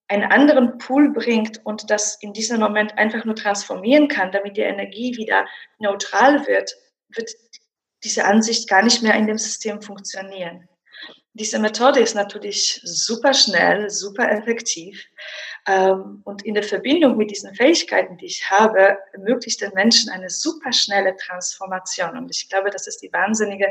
einen 0.09 0.29
anderen 0.29 0.77
Pool 0.77 1.13
bringt 1.13 1.65
und 1.65 1.89
das 1.89 2.17
in 2.21 2.33
diesem 2.33 2.59
Moment 2.59 2.97
einfach 2.97 3.23
nur 3.23 3.35
transformieren 3.35 4.09
kann, 4.09 4.33
damit 4.33 4.57
die 4.57 4.61
Energie 4.61 5.15
wieder 5.15 5.47
neutral 5.79 6.45
wird, 6.47 6.75
wird 7.15 7.31
diese 8.03 8.25
Ansicht 8.25 8.69
gar 8.69 8.83
nicht 8.83 9.01
mehr 9.01 9.15
in 9.15 9.27
dem 9.27 9.37
System 9.37 9.81
funktionieren. 9.81 10.67
Diese 11.33 11.59
Methode 11.59 12.01
ist 12.01 12.13
natürlich 12.13 12.81
super 12.83 13.33
schnell, 13.33 13.89
super 13.89 14.29
effektiv 14.29 15.07
ähm, 15.65 16.21
und 16.25 16.43
in 16.43 16.55
der 16.55 16.63
Verbindung 16.63 17.15
mit 17.15 17.31
diesen 17.31 17.55
Fähigkeiten, 17.55 18.17
die 18.17 18.25
ich 18.25 18.49
habe, 18.49 18.97
ermöglicht 19.13 19.61
den 19.61 19.71
Menschen 19.73 20.11
eine 20.11 20.29
super 20.29 20.73
schnelle 20.73 21.15
Transformation. 21.15 22.17
Und 22.17 22.29
ich 22.35 22.49
glaube, 22.49 22.69
das 22.69 22.85
ist 22.85 23.01
die 23.01 23.13
wahnsinnige, 23.13 23.67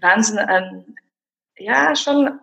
Wahnsinn, 0.00 0.38
ähm, 0.48 0.96
ja, 1.58 1.94
schon 1.94 2.40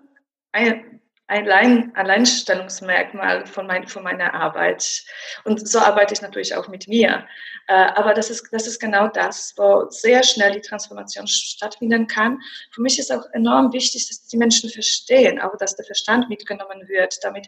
eine, 0.52 1.01
Allein, 1.32 1.96
Alleinstellungsmerkmal 1.96 3.46
von, 3.46 3.66
mein, 3.66 3.88
von 3.88 4.04
meiner 4.04 4.34
Arbeit. 4.34 5.06
Und 5.46 5.66
so 5.66 5.80
arbeite 5.80 6.14
ich 6.14 6.22
natürlich 6.22 6.54
auch 6.54 6.68
mit 6.68 6.90
mir. 6.90 7.26
Äh, 7.70 7.74
aber 7.74 8.14
das 8.14 8.30
ist, 8.30 8.50
das 8.52 8.68
ist 8.68 8.82
genau 8.82 9.08
das, 9.08 9.54
wo 9.56 9.90
sehr 9.90 10.24
schnell 10.24 10.52
die 10.52 10.60
Transformation 10.60 11.26
stattfinden 11.28 12.06
kann. 12.08 12.42
Für 12.72 12.82
mich 12.82 13.00
ist 13.00 13.14
auch 13.14 13.24
enorm 13.32 13.72
wichtig, 13.72 14.10
dass 14.10 14.28
die 14.28 14.36
Menschen 14.36 14.70
verstehen, 14.70 15.40
auch 15.40 15.56
dass 15.56 15.78
der 15.78 15.86
Verstand 15.86 16.28
mitgenommen 16.28 16.90
wird, 16.90 17.18
damit 17.24 17.48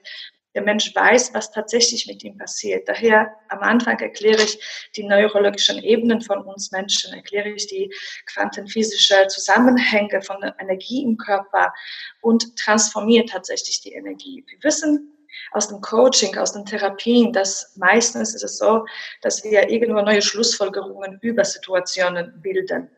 der 0.53 0.61
Mensch 0.61 0.93
weiß, 0.95 1.33
was 1.33 1.51
tatsächlich 1.51 2.07
mit 2.07 2.23
ihm 2.23 2.37
passiert. 2.37 2.87
Daher 2.87 3.33
am 3.49 3.59
Anfang 3.59 3.99
erkläre 3.99 4.41
ich 4.43 4.59
die 4.95 5.03
neurologischen 5.03 5.79
Ebenen 5.79 6.21
von 6.21 6.41
uns 6.43 6.71
Menschen, 6.71 7.13
erkläre 7.13 7.49
ich 7.49 7.67
die 7.67 7.93
quantenphysische 8.25 9.27
Zusammenhänge 9.27 10.21
von 10.21 10.37
Energie 10.59 11.03
im 11.03 11.17
Körper 11.17 11.73
und 12.21 12.55
transformiere 12.57 13.25
tatsächlich 13.25 13.81
die 13.81 13.93
Energie. 13.93 14.43
Wir 14.47 14.63
wissen 14.63 15.09
aus 15.51 15.67
dem 15.67 15.81
Coaching, 15.81 16.37
aus 16.37 16.53
den 16.53 16.65
Therapien, 16.65 17.33
dass 17.33 17.75
meistens 17.75 18.35
ist 18.35 18.43
es 18.43 18.57
so, 18.57 18.85
dass 19.21 19.43
wir 19.43 19.69
irgendwo 19.69 20.01
neue 20.01 20.21
Schlussfolgerungen 20.21 21.19
über 21.21 21.43
Situationen 21.43 22.39
bilden. 22.41 22.89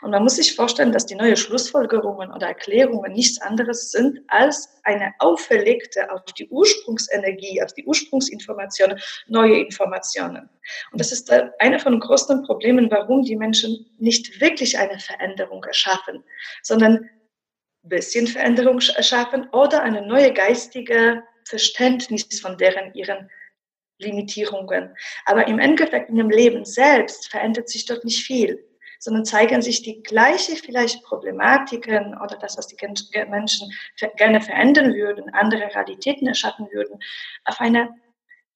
Und 0.00 0.10
man 0.10 0.22
muss 0.22 0.36
sich 0.36 0.54
vorstellen, 0.54 0.92
dass 0.92 1.06
die 1.06 1.14
neuen 1.14 1.36
Schlussfolgerungen 1.36 2.32
oder 2.32 2.48
Erklärungen 2.48 3.12
nichts 3.12 3.40
anderes 3.40 3.90
sind 3.90 4.20
als 4.28 4.80
eine 4.84 5.14
auferlegte 5.18 6.10
auf 6.10 6.24
die 6.24 6.48
Ursprungsenergie, 6.48 7.62
auf 7.62 7.72
die 7.74 7.84
Ursprungsinformationen, 7.84 8.98
neue 9.26 9.60
Informationen. 9.60 10.48
Und 10.92 11.00
das 11.00 11.12
ist 11.12 11.30
einer 11.30 11.78
von 11.78 11.92
den 11.92 12.00
größten 12.00 12.42
Problemen, 12.44 12.90
warum 12.90 13.22
die 13.22 13.36
Menschen 13.36 13.86
nicht 13.98 14.40
wirklich 14.40 14.78
eine 14.78 14.98
Veränderung 14.98 15.62
erschaffen, 15.64 16.24
sondern 16.62 17.08
ein 17.84 17.88
bisschen 17.88 18.26
Veränderung 18.26 18.80
erschaffen 18.80 19.48
oder 19.50 19.82
eine 19.82 20.06
neue 20.06 20.32
geistige 20.32 21.22
Verständnis 21.44 22.40
von 22.40 22.58
deren 22.58 22.92
ihren 22.94 23.30
Limitierungen. 23.98 24.94
Aber 25.24 25.46
im 25.46 25.58
Endeffekt 25.58 26.10
in 26.10 26.16
dem 26.16 26.30
Leben 26.30 26.64
selbst 26.64 27.28
verändert 27.28 27.68
sich 27.68 27.86
dort 27.86 28.04
nicht 28.04 28.24
viel 28.24 28.62
sondern 28.98 29.24
zeigen 29.24 29.62
sich 29.62 29.82
die 29.82 30.02
gleiche 30.02 30.56
vielleicht 30.56 31.02
Problematiken 31.04 32.16
oder 32.18 32.36
das, 32.38 32.56
was 32.56 32.66
die 32.66 32.76
Menschen 33.28 33.72
gerne 34.16 34.40
verändern 34.40 34.94
würden, 34.94 35.32
andere 35.32 35.74
Realitäten 35.74 36.26
erschaffen 36.26 36.68
würden, 36.72 36.98
auf 37.44 37.60
eine 37.60 37.94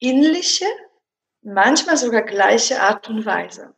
ähnliche, 0.01 0.67
manchmal 1.43 1.97
sogar 1.97 2.23
gleiche 2.23 2.81
Art 2.81 3.09
und 3.09 3.25
Weise. 3.27 3.75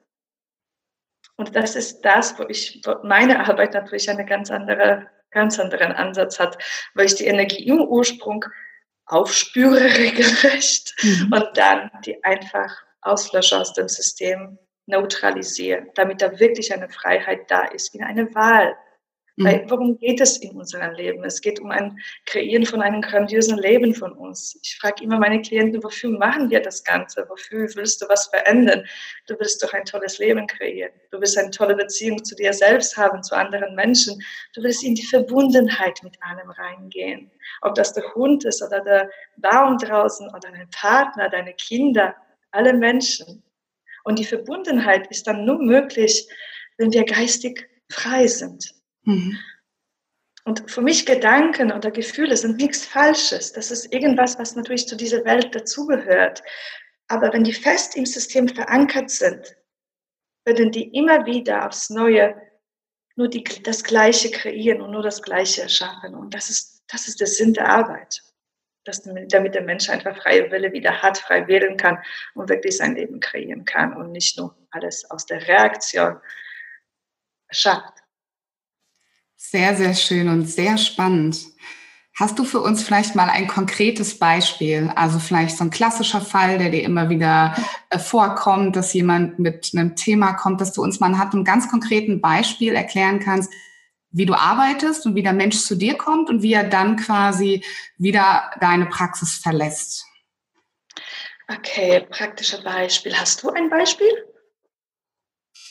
Und 1.36 1.56
das 1.56 1.76
ist 1.76 2.02
das, 2.02 2.38
wo 2.38 2.44
ich, 2.44 2.80
wo 2.84 2.96
meine 3.02 3.48
Arbeit 3.48 3.74
natürlich 3.74 4.08
einen 4.08 4.26
ganz, 4.26 4.50
andere, 4.50 5.08
ganz 5.30 5.58
anderen 5.58 5.92
Ansatz 5.92 6.38
hat, 6.38 6.56
weil 6.94 7.06
ich 7.06 7.14
die 7.14 7.26
Energie 7.26 7.66
im 7.66 7.80
Ursprung 7.80 8.44
aufspüre 9.06 9.80
regelrecht 9.98 10.94
mhm. 11.02 11.32
und 11.32 11.48
dann 11.54 11.90
die 12.04 12.22
einfach 12.22 12.82
auslösche 13.00 13.58
aus 13.58 13.72
dem 13.72 13.88
System 13.88 14.58
neutralisieren, 14.86 15.88
damit 15.94 16.22
da 16.22 16.38
wirklich 16.40 16.72
eine 16.72 16.88
Freiheit 16.88 17.50
da 17.50 17.64
ist, 17.66 17.94
in 17.94 18.02
eine 18.02 18.34
Wahl. 18.34 18.76
Mhm. 19.36 19.44
Weil, 19.44 19.70
worum 19.70 19.98
geht 19.98 20.20
es 20.20 20.36
in 20.38 20.50
unserem 20.56 20.92
Leben? 20.92 21.24
Es 21.24 21.40
geht 21.40 21.58
um 21.60 21.70
ein 21.70 21.98
Kreieren 22.26 22.66
von 22.66 22.82
einem 22.82 23.00
grandiosen 23.00 23.56
Leben 23.58 23.94
von 23.94 24.12
uns. 24.12 24.58
Ich 24.62 24.76
frage 24.78 25.02
immer 25.04 25.18
meine 25.18 25.40
Klienten, 25.40 25.82
wofür 25.82 26.10
machen 26.10 26.50
wir 26.50 26.60
das 26.60 26.84
Ganze? 26.84 27.26
Wofür 27.28 27.68
willst 27.74 28.02
du 28.02 28.08
was 28.08 28.26
verändern? 28.26 28.84
Du 29.26 29.34
willst 29.38 29.62
doch 29.62 29.72
ein 29.72 29.84
tolles 29.84 30.18
Leben 30.18 30.46
kreieren. 30.46 30.92
Du 31.10 31.18
willst 31.18 31.38
eine 31.38 31.50
tolle 31.50 31.74
Beziehung 31.74 32.22
zu 32.24 32.34
dir 32.34 32.52
selbst 32.52 32.96
haben, 32.96 33.22
zu 33.22 33.34
anderen 33.34 33.74
Menschen. 33.74 34.22
Du 34.54 34.62
willst 34.62 34.84
in 34.84 34.94
die 34.94 35.06
Verbundenheit 35.06 35.98
mit 36.02 36.16
allem 36.22 36.50
reingehen. 36.50 37.30
Ob 37.62 37.74
das 37.74 37.94
der 37.94 38.04
Hund 38.14 38.44
ist 38.44 38.62
oder 38.62 38.80
der 38.80 39.10
Baum 39.38 39.78
draußen 39.78 40.28
oder 40.28 40.50
dein 40.50 40.68
Partner, 40.70 41.30
deine 41.30 41.54
Kinder, 41.54 42.14
alle 42.50 42.74
Menschen. 42.74 43.42
Und 44.04 44.18
die 44.18 44.24
Verbundenheit 44.24 45.06
ist 45.10 45.26
dann 45.26 45.44
nur 45.44 45.58
möglich, 45.58 46.28
wenn 46.78 46.92
wir 46.92 47.04
geistig 47.04 47.68
frei 47.90 48.26
sind. 48.26 48.74
Mhm. 49.04 49.38
Und 50.44 50.68
für 50.70 50.80
mich 50.80 51.06
Gedanken 51.06 51.70
oder 51.70 51.90
Gefühle 51.90 52.36
sind 52.36 52.56
nichts 52.56 52.84
Falsches. 52.84 53.52
Das 53.52 53.70
ist 53.70 53.92
irgendwas, 53.92 54.38
was 54.38 54.56
natürlich 54.56 54.88
zu 54.88 54.96
dieser 54.96 55.24
Welt 55.24 55.54
dazugehört. 55.54 56.42
Aber 57.06 57.32
wenn 57.32 57.44
die 57.44 57.52
fest 57.52 57.96
im 57.96 58.06
System 58.06 58.48
verankert 58.48 59.10
sind, 59.10 59.56
werden 60.44 60.72
die 60.72 60.88
immer 60.96 61.26
wieder 61.26 61.66
aufs 61.66 61.90
Neue 61.90 62.34
nur 63.14 63.28
die, 63.28 63.44
das 63.44 63.84
Gleiche 63.84 64.30
kreieren 64.30 64.80
und 64.80 64.90
nur 64.90 65.02
das 65.02 65.22
Gleiche 65.22 65.62
erschaffen. 65.62 66.14
Und 66.14 66.34
das 66.34 66.50
ist, 66.50 66.82
das 66.88 67.06
ist 67.06 67.20
der 67.20 67.28
Sinn 67.28 67.54
der 67.54 67.68
Arbeit 67.68 68.20
dass, 68.84 69.02
damit 69.02 69.54
der 69.54 69.62
Mensch 69.62 69.88
einfach 69.88 70.16
freie 70.16 70.50
Wille 70.50 70.72
wieder 70.72 71.02
hat, 71.02 71.18
frei 71.18 71.46
wählen 71.46 71.76
kann 71.76 71.98
und 72.34 72.48
wirklich 72.48 72.76
sein 72.76 72.94
Leben 72.94 73.20
kreieren 73.20 73.64
kann 73.64 73.94
und 73.94 74.12
nicht 74.12 74.38
nur 74.38 74.56
alles 74.70 75.10
aus 75.10 75.26
der 75.26 75.46
Reaktion 75.46 76.16
schafft. 77.50 77.94
Sehr, 79.36 79.74
sehr 79.76 79.94
schön 79.94 80.28
und 80.28 80.46
sehr 80.46 80.78
spannend. 80.78 81.44
Hast 82.18 82.38
du 82.38 82.44
für 82.44 82.60
uns 82.60 82.82
vielleicht 82.82 83.14
mal 83.14 83.30
ein 83.30 83.48
konkretes 83.48 84.18
Beispiel, 84.18 84.92
also 84.94 85.18
vielleicht 85.18 85.56
so 85.56 85.64
ein 85.64 85.70
klassischer 85.70 86.20
Fall, 86.20 86.58
der 86.58 86.70
dir 86.70 86.82
immer 86.82 87.08
wieder 87.08 87.56
äh, 87.88 87.98
vorkommt, 87.98 88.76
dass 88.76 88.92
jemand 88.92 89.38
mit 89.38 89.70
einem 89.74 89.96
Thema 89.96 90.34
kommt, 90.34 90.60
dass 90.60 90.72
du 90.72 90.82
uns 90.82 91.00
mal 91.00 91.06
anhand 91.06 91.32
einem 91.32 91.44
ganz 91.44 91.70
konkreten 91.70 92.20
Beispiel 92.20 92.74
erklären 92.74 93.18
kannst, 93.18 93.50
wie 94.12 94.26
du 94.26 94.34
arbeitest 94.34 95.06
und 95.06 95.14
wie 95.14 95.22
der 95.22 95.32
Mensch 95.32 95.58
zu 95.58 95.74
dir 95.74 95.96
kommt 95.96 96.28
und 96.28 96.42
wie 96.42 96.52
er 96.52 96.64
dann 96.64 96.96
quasi 96.96 97.64
wieder 97.98 98.50
deine 98.60 98.86
Praxis 98.86 99.38
verlässt. 99.38 100.04
Okay, 101.48 102.06
praktische 102.10 102.62
Beispiel. 102.62 103.14
Hast 103.16 103.42
du 103.42 103.50
ein 103.50 103.68
Beispiel? 103.68 104.10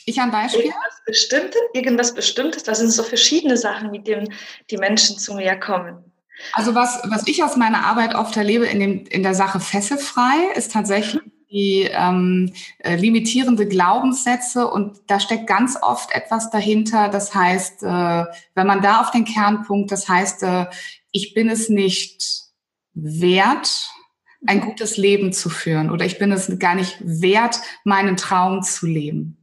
Ich 0.04 0.20
ein 0.20 0.30
Beispiel? 0.30 0.62
Irgendwas 0.62 1.02
Bestimmtes? 1.06 1.60
Irgendwas 1.72 2.14
Bestimmtes? 2.14 2.62
Das 2.64 2.78
sind 2.78 2.90
so 2.90 3.02
verschiedene 3.02 3.56
Sachen, 3.56 3.90
mit 3.90 4.06
denen 4.06 4.34
die 4.70 4.76
Menschen 4.76 5.18
zu 5.18 5.34
mir 5.34 5.56
kommen. 5.56 6.12
Also 6.54 6.74
was, 6.74 7.00
was 7.04 7.26
ich 7.26 7.42
aus 7.44 7.56
meiner 7.56 7.84
Arbeit 7.84 8.14
oft 8.14 8.36
erlebe 8.36 8.66
in, 8.66 8.80
dem, 8.80 9.06
in 9.06 9.22
der 9.22 9.34
Sache 9.34 9.60
fesselfrei, 9.60 10.52
ist 10.54 10.72
tatsächlich 10.72 11.22
die 11.52 11.88
ähm, 11.90 12.52
äh, 12.78 12.96
limitierende 12.96 13.68
Glaubenssätze 13.68 14.66
und 14.68 14.98
da 15.06 15.20
steckt 15.20 15.46
ganz 15.46 15.76
oft 15.80 16.12
etwas 16.12 16.50
dahinter. 16.50 17.08
Das 17.08 17.34
heißt, 17.34 17.82
äh, 17.82 18.24
wenn 18.54 18.66
man 18.66 18.80
da 18.80 19.02
auf 19.02 19.10
den 19.10 19.24
Kernpunkt, 19.24 19.92
das 19.92 20.08
heißt, 20.08 20.42
äh, 20.42 20.66
ich 21.12 21.34
bin 21.34 21.50
es 21.50 21.68
nicht 21.68 22.44
wert, 22.94 23.90
ein 24.46 24.60
gutes 24.60 24.96
Leben 24.96 25.32
zu 25.32 25.50
führen 25.50 25.90
oder 25.90 26.04
ich 26.04 26.18
bin 26.18 26.32
es 26.32 26.58
gar 26.58 26.74
nicht 26.74 26.96
wert, 27.00 27.60
meinen 27.84 28.16
Traum 28.16 28.62
zu 28.62 28.86
leben. 28.86 29.36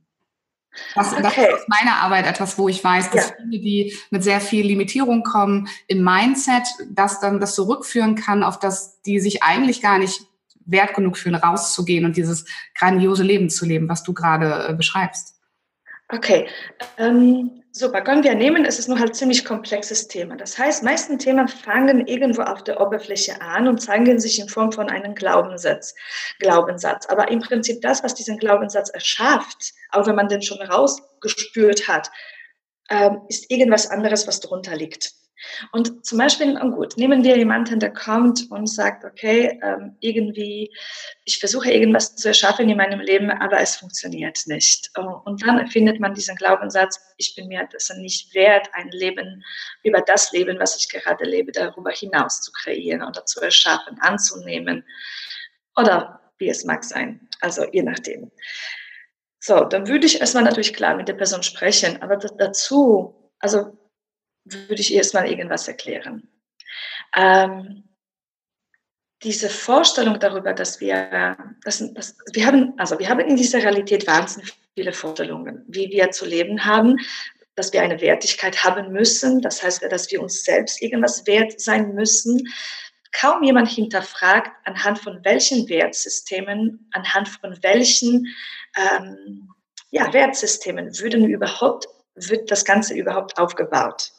Das, 0.96 1.14
okay. 1.14 1.22
das 1.22 1.38
ist 1.38 1.54
aus 1.54 1.68
meiner 1.68 1.98
Arbeit 1.98 2.26
etwas, 2.26 2.58
wo 2.58 2.70
ich 2.70 2.84
weiß, 2.84 3.12
dass 3.12 3.30
ja. 3.30 3.36
viele, 3.38 3.62
die 3.62 3.98
mit 4.12 4.24
sehr 4.24 4.42
viel 4.42 4.66
Limitierung 4.66 5.24
kommen, 5.24 5.68
im 5.88 6.04
Mindset, 6.04 6.64
das 6.90 7.20
dann 7.20 7.40
das 7.40 7.56
zurückführen 7.56 8.16
kann, 8.16 8.44
auf 8.44 8.60
das 8.60 9.02
die 9.02 9.20
sich 9.20 9.44
eigentlich 9.44 9.82
gar 9.82 9.98
nicht 9.98 10.29
wert 10.72 10.94
genug 10.94 11.18
fühlen, 11.18 11.36
rauszugehen 11.36 12.06
und 12.06 12.18
dieses 12.18 12.46
grandiose 12.78 13.24
Leben 13.24 13.50
zu 13.50 13.66
leben, 13.66 13.90
was 13.90 14.04
du 14.04 14.14
gerade 14.14 14.70
äh, 14.70 14.74
beschreibst? 14.74 15.36
Okay, 16.12 16.48
ähm, 16.98 17.64
super. 17.72 18.02
Können 18.02 18.24
wir 18.24 18.34
nehmen, 18.34 18.66
es 18.66 18.80
ist 18.80 18.88
nur 18.88 19.00
halt 19.00 19.16
ziemlich 19.16 19.46
komplexes 19.46 20.08
Thema. 20.08 20.36
Das 20.36 20.58
heißt, 20.58 20.82
meisten 20.84 21.20
Themen 21.20 21.48
fangen 21.48 22.08
irgendwo 22.08 22.42
auf 22.42 22.64
der 22.64 22.82
Oberfläche 22.82 23.40
an 23.42 23.68
und 23.68 23.80
zeigen 23.80 24.20
sich 24.20 24.40
in 24.40 24.50
Form 24.50 24.72
von 24.72 24.90
einem 24.90 25.14
Glaubenssatz. 25.14 25.94
Glaubenssatz. 26.40 27.06
Aber 27.06 27.30
im 27.30 27.42
Prinzip 27.42 27.82
das, 27.82 28.04
was 28.04 28.16
diesen 28.16 28.40
Glaubenssatz 28.40 28.90
erschafft, 28.90 29.74
auch 29.92 30.08
wenn 30.08 30.16
man 30.16 30.28
den 30.28 30.42
schon 30.42 30.62
rausgespürt 30.62 31.88
hat, 31.88 32.10
ähm, 32.90 33.22
ist 33.28 33.52
irgendwas 33.52 33.90
anderes, 33.92 34.28
was 34.28 34.40
drunter 34.40 34.76
liegt. 34.76 35.19
Und 35.72 36.06
zum 36.06 36.18
Beispiel, 36.18 36.58
gut, 36.72 36.98
nehmen 36.98 37.24
wir 37.24 37.38
jemanden, 37.38 37.80
der 37.80 37.94
kommt 37.94 38.50
und 38.52 38.68
sagt, 38.68 39.06
okay, 39.06 39.60
ähm, 39.64 39.96
irgendwie, 40.00 40.72
ich 41.26 41.40
versuche 41.40 41.72
irgendwas 41.72 42.16
zu 42.16 42.28
erschaffen 42.28 42.70
in 42.70 42.78
meinem 42.78 43.00
Leben, 43.00 43.30
aber 43.32 43.60
es 43.60 43.78
funktioniert 43.78 44.40
nicht. 44.48 44.92
Oh, 44.98 45.22
und 45.26 45.46
dann 45.46 45.68
findet 45.68 46.00
man 46.00 46.14
diesen 46.14 46.36
Glaubenssatz, 46.36 47.00
ich 47.18 47.36
bin 47.36 47.48
mir 47.48 47.68
das 47.72 47.90
nicht 47.98 48.34
wert, 48.34 48.68
ein 48.74 48.90
Leben 48.90 49.44
über 49.84 50.02
das 50.02 50.32
Leben, 50.32 50.60
was 50.60 50.78
ich 50.78 50.90
gerade 50.90 51.24
lebe, 51.26 51.52
darüber 51.52 51.92
hinaus 51.92 52.42
zu 52.42 52.52
kreieren 52.52 53.04
oder 53.04 53.26
zu 53.26 53.42
erschaffen, 53.42 53.98
anzunehmen 54.00 54.86
oder 55.76 56.22
wie 56.38 56.50
es 56.50 56.64
mag 56.66 56.84
sein. 56.84 57.28
Also 57.42 57.66
je 57.72 57.84
nachdem. 57.84 58.32
So, 59.40 59.64
dann 59.64 59.88
würde 59.88 60.06
ich 60.06 60.20
erstmal 60.20 60.44
natürlich 60.44 60.74
klar 60.74 60.96
mit 60.96 61.08
der 61.08 61.14
Person 61.14 61.44
sprechen, 61.44 62.02
aber 62.02 62.18
dazu, 62.18 63.32
also 63.40 63.79
würde 64.46 64.82
ich 64.82 64.94
erstmal 64.94 65.30
irgendwas 65.30 65.68
erklären. 65.68 66.28
Ähm, 67.16 67.84
diese 69.24 69.50
Vorstellung 69.50 70.20
darüber, 70.20 70.54
dass 70.54 70.80
wir, 70.80 71.38
dass, 71.64 71.94
dass, 71.94 72.16
wir 72.34 72.46
haben, 72.46 72.74
also 72.78 72.98
wir 73.00 73.10
haben 73.10 73.20
in 73.20 73.36
dieser 73.36 73.60
Realität 73.60 74.08
wahnsinnig 74.08 74.54
viele 74.76 74.94
Vorstellungen, 74.94 75.66
wie 75.68 75.90
wir 75.90 76.12
zu 76.12 76.26
leben 76.26 76.66
haben. 76.66 76.98
dass 77.56 77.74
wir 77.74 77.82
eine 77.82 78.00
Wertigkeit 78.00 78.64
haben 78.64 78.94
müssen. 78.94 79.42
Das 79.42 79.62
heißt, 79.62 79.84
dass 79.84 80.10
wir 80.10 80.22
uns 80.22 80.46
selbst 80.46 80.82
irgendwas 80.82 81.28
wert 81.28 81.60
sein 81.60 81.94
müssen. 81.94 82.48
Kaum 83.12 83.44
jemand 83.44 83.68
hinterfragt, 83.68 84.50
anhand 84.64 85.00
von 85.00 85.20
welchen 85.26 85.68
Wertsystemen, 85.68 86.90
anhand 86.94 87.28
von 87.28 87.62
welchen 87.62 88.34
ähm, 88.78 89.50
ja, 89.92 90.14
Wertsystemen 90.14 90.98
würden 91.00 91.28
überhaupt, 91.28 91.90
wird 92.16 92.50
das 92.50 92.64
Ganze 92.64 92.94
überhaupt 92.94 93.38
aufgebaut. 93.38 94.14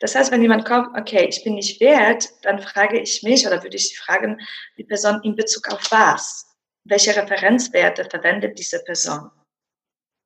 Das 0.00 0.14
heißt, 0.14 0.30
wenn 0.30 0.42
jemand 0.42 0.64
kommt, 0.64 0.96
okay, 0.96 1.26
ich 1.28 1.42
bin 1.44 1.54
nicht 1.54 1.80
wert, 1.80 2.28
dann 2.42 2.60
frage 2.60 3.00
ich 3.00 3.22
mich 3.22 3.46
oder 3.46 3.62
würde 3.62 3.76
ich 3.76 3.98
fragen, 3.98 4.40
die 4.76 4.84
Person 4.84 5.20
in 5.22 5.36
Bezug 5.36 5.72
auf 5.72 5.90
was? 5.90 6.46
Welche 6.84 7.16
Referenzwerte 7.16 8.04
verwendet 8.04 8.58
diese 8.58 8.82
Person 8.84 9.30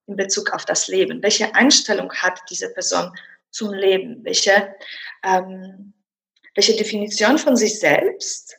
in 0.07 0.17
Bezug 0.17 0.53
auf 0.53 0.65
das 0.65 0.89
Leben? 0.89 1.23
Welche 1.23 1.55
Einstellung 1.55 2.13
hat 2.13 2.41
diese 2.51 2.73
Person 2.73 3.13
zum 3.51 3.73
Leben? 3.73 4.25
Welche, 4.25 4.75
ähm, 5.25 5.95
welche 6.55 6.77
Definition 6.77 7.39
von 7.39 7.57
sich 7.57 7.79
selbst 7.79 8.58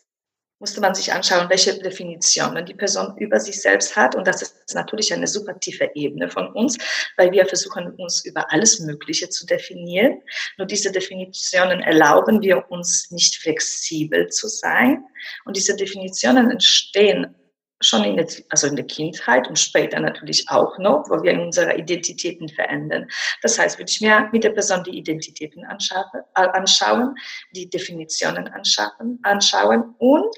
musste 0.60 0.82
man 0.82 0.94
sich 0.94 1.12
anschauen, 1.12 1.50
welche 1.50 1.78
Definitionen 1.80 2.66
die 2.66 2.74
Person 2.74 3.16
über 3.18 3.40
sich 3.40 3.62
selbst 3.62 3.96
hat. 3.96 4.16
Und 4.16 4.28
das 4.28 4.42
ist 4.42 4.76
natürlich 4.76 5.14
eine 5.14 5.28
super 5.28 5.58
tiefe 5.60 5.90
Ebene 5.96 6.30
von 6.30 6.52
uns, 6.54 6.78
weil 7.18 7.32
wir 7.32 7.46
versuchen, 7.46 7.92
uns 7.96 8.26
über 8.26 8.52
alles 8.52 8.80
Mögliche 8.80 9.30
zu 9.30 9.46
definieren. 9.46 10.22
Nur 10.58 10.68
diese 10.68 10.92
Definitionen 10.92 11.82
erlauben 11.82 12.42
wir 12.42 12.70
uns 12.70 13.10
nicht 13.12 13.38
flexibel 13.38 14.28
zu 14.28 14.48
sein. 14.48 15.04
Und 15.46 15.56
diese 15.56 15.76
Definitionen 15.76 16.52
entstehen 16.52 17.36
schon 17.82 18.04
in 18.04 18.18
der, 18.18 18.28
also 18.50 18.68
in 18.68 18.76
der 18.76 18.86
Kindheit 18.86 19.48
und 19.48 19.58
später 19.58 20.00
natürlich 20.00 20.50
auch 20.50 20.78
noch, 20.80 21.10
wo 21.10 21.24
wir 21.24 21.40
unsere 21.40 21.78
Identitäten 21.78 22.50
verändern. 22.50 23.08
Das 23.42 23.58
heißt, 23.58 23.80
würde 23.80 23.90
ich 23.90 24.02
mir 24.02 24.28
mit 24.34 24.44
der 24.44 24.50
Person 24.50 24.84
die 24.84 24.98
Identitäten 24.98 25.64
anschauen, 25.66 26.04
äh, 26.36 26.42
anschauen 26.42 27.16
die 27.56 27.70
Definitionen 27.70 28.50
anschauen, 28.50 29.20
anschauen 29.24 29.96
und 29.98 30.36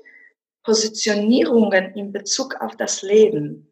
Positionierungen 0.64 1.94
in 1.96 2.12
Bezug 2.12 2.56
auf 2.62 2.76
das 2.76 3.02
Leben. 3.02 3.68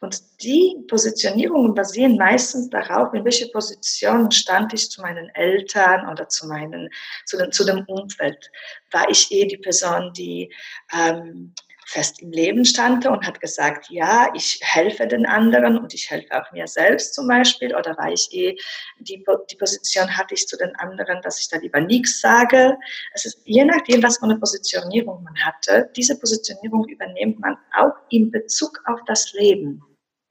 Und 0.00 0.22
die 0.42 0.84
Positionierungen 0.88 1.74
basieren 1.74 2.16
meistens 2.16 2.70
darauf, 2.70 3.12
in 3.12 3.24
welche 3.24 3.48
Position 3.48 4.30
stand 4.30 4.72
ich 4.72 4.90
zu 4.90 5.02
meinen 5.02 5.28
Eltern 5.30 6.08
oder 6.08 6.28
zu, 6.28 6.46
meinen, 6.46 6.88
zu, 7.26 7.36
dem, 7.36 7.52
zu 7.52 7.64
dem 7.64 7.84
Umfeld. 7.86 8.50
War 8.90 9.08
ich 9.10 9.30
eh 9.32 9.46
die 9.46 9.58
Person, 9.58 10.12
die 10.14 10.52
ähm, 10.94 11.54
fest 11.86 12.20
im 12.20 12.32
Leben 12.32 12.64
stand 12.64 13.06
und 13.06 13.24
hat 13.24 13.40
gesagt, 13.40 13.86
ja, 13.90 14.28
ich 14.34 14.58
helfe 14.60 15.06
den 15.06 15.24
anderen 15.24 15.78
und 15.78 15.94
ich 15.94 16.10
helfe 16.10 16.32
auch 16.32 16.50
mir 16.52 16.66
selbst 16.66 17.14
zum 17.14 17.28
Beispiel, 17.28 17.74
oder 17.74 17.96
war 17.96 18.12
ich 18.12 18.28
eh, 18.32 18.56
die, 18.98 19.24
die 19.50 19.56
Position 19.56 20.16
hatte 20.16 20.34
ich 20.34 20.48
zu 20.48 20.56
den 20.56 20.74
anderen, 20.76 21.22
dass 21.22 21.40
ich 21.40 21.48
da 21.48 21.58
lieber 21.58 21.80
nichts 21.80 22.20
sage. 22.20 22.76
Es 23.14 23.24
ist 23.24 23.40
je 23.44 23.64
nachdem, 23.64 24.02
was 24.02 24.18
für 24.18 24.24
eine 24.24 24.38
Positionierung 24.38 25.22
man 25.22 25.36
hatte, 25.44 25.88
diese 25.94 26.18
Positionierung 26.18 26.86
übernimmt 26.88 27.38
man 27.38 27.56
auch 27.78 27.94
in 28.10 28.32
Bezug 28.32 28.82
auf 28.86 29.00
das 29.06 29.32
Leben. 29.32 29.80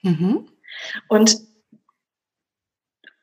Mhm. 0.01 0.49
Und 1.07 1.37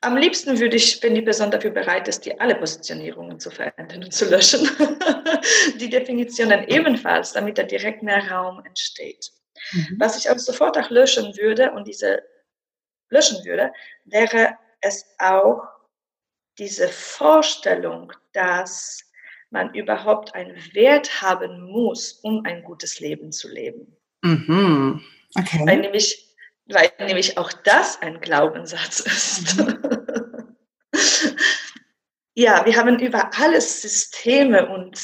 am 0.03 0.17
liebsten 0.17 0.59
würde 0.59 0.75
ich, 0.75 1.01
wenn 1.01 1.15
die 1.15 1.21
Person 1.21 1.49
dafür 1.49 1.71
bereit 1.71 2.07
ist, 2.07 2.25
die 2.25 2.39
alle 2.39 2.55
Positionierungen 2.55 3.39
zu 3.39 3.49
verändern 3.49 4.03
und 4.03 4.13
zu 4.13 4.25
löschen, 4.25 4.69
die 5.79 5.89
Definitionen 5.89 6.67
ebenfalls, 6.67 7.31
damit 7.31 7.57
da 7.57 7.63
direkt 7.63 8.03
mehr 8.03 8.29
Raum 8.29 8.63
entsteht. 8.65 9.31
Mhm. 9.71 9.95
Was 9.99 10.17
ich 10.17 10.29
aber 10.29 10.39
sofort 10.39 10.77
auch 10.77 10.89
löschen 10.89 11.35
würde 11.37 11.71
und 11.71 11.87
diese 11.87 12.21
löschen 13.09 13.43
würde, 13.45 13.71
wäre 14.05 14.57
es 14.81 15.05
auch 15.19 15.63
diese 16.57 16.89
Vorstellung, 16.89 18.11
dass 18.33 19.03
man 19.49 19.73
überhaupt 19.73 20.35
einen 20.35 20.57
Wert 20.73 21.21
haben 21.21 21.61
muss, 21.61 22.13
um 22.23 22.43
ein 22.45 22.63
gutes 22.63 22.99
Leben 22.99 23.31
zu 23.31 23.49
leben. 23.49 23.95
Mhm. 24.21 25.01
Okay. 25.35 25.61
Weil 25.65 25.79
nämlich 25.79 26.32
weil 26.65 26.91
nämlich 26.99 27.37
auch 27.37 27.51
das 27.51 28.01
ein 28.01 28.21
Glaubenssatz 28.21 28.99
ist. 29.01 29.57
Mhm. 29.57 30.57
ja, 32.35 32.65
wir 32.65 32.75
haben 32.75 32.99
über 32.99 33.31
alles 33.37 33.81
Systeme 33.81 34.67
und 34.69 34.97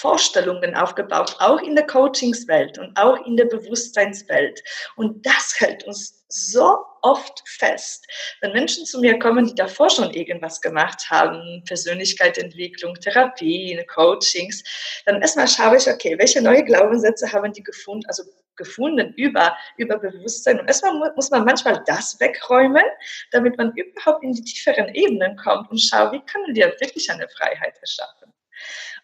Vorstellungen 0.00 0.74
aufgebaut, 0.74 1.36
auch 1.40 1.60
in 1.60 1.74
der 1.74 1.86
Coachingswelt 1.86 2.78
und 2.78 2.96
auch 2.96 3.26
in 3.26 3.36
der 3.36 3.46
Bewusstseinswelt. 3.46 4.62
Und 4.96 5.24
das 5.26 5.54
hält 5.58 5.84
uns 5.84 6.24
so 6.28 6.78
oft 7.02 7.42
fest. 7.46 8.06
Wenn 8.40 8.52
Menschen 8.52 8.86
zu 8.86 9.00
mir 9.00 9.18
kommen, 9.18 9.46
die 9.46 9.54
davor 9.54 9.90
schon 9.90 10.10
irgendwas 10.12 10.60
gemacht 10.60 11.10
haben, 11.10 11.62
Persönlichkeitsentwicklung, 11.66 12.94
Therapie, 12.94 13.82
Coachings, 13.92 14.62
dann 15.06 15.20
erstmal 15.20 15.48
schaue 15.48 15.76
ich, 15.76 15.88
okay, 15.88 16.16
welche 16.18 16.40
neue 16.40 16.64
Glaubenssätze 16.64 17.30
haben 17.32 17.52
die 17.52 17.62
gefunden, 17.62 18.06
also 18.06 18.22
gefunden 18.60 19.14
über, 19.16 19.56
über 19.78 19.98
Bewusstsein. 19.98 20.60
Und 20.60 20.68
erstmal 20.68 21.12
muss 21.16 21.30
man 21.30 21.44
manchmal 21.44 21.82
das 21.86 22.20
wegräumen, 22.20 22.84
damit 23.32 23.56
man 23.56 23.72
überhaupt 23.74 24.22
in 24.22 24.32
die 24.32 24.44
tieferen 24.44 24.94
Ebenen 24.94 25.34
kommt 25.36 25.70
und 25.70 25.78
schaut, 25.78 26.12
wie 26.12 26.20
können 26.20 26.54
wir 26.54 26.66
wirklich 26.80 27.10
eine 27.10 27.26
Freiheit 27.28 27.76
erschaffen. 27.80 28.32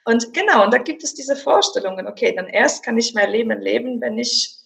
Und 0.05 0.33
genau, 0.35 0.65
und 0.65 0.73
da 0.73 0.79
gibt 0.79 1.03
es 1.03 1.15
diese 1.15 1.35
Vorstellungen, 1.35 2.07
okay, 2.07 2.33
dann 2.37 2.49
erst 2.49 2.85
kann 2.85 2.99
ich 2.99 3.15
mein 3.15 3.31
Leben 3.31 3.59
leben, 3.61 4.01
wenn 4.01 4.19
ich, 4.19 4.57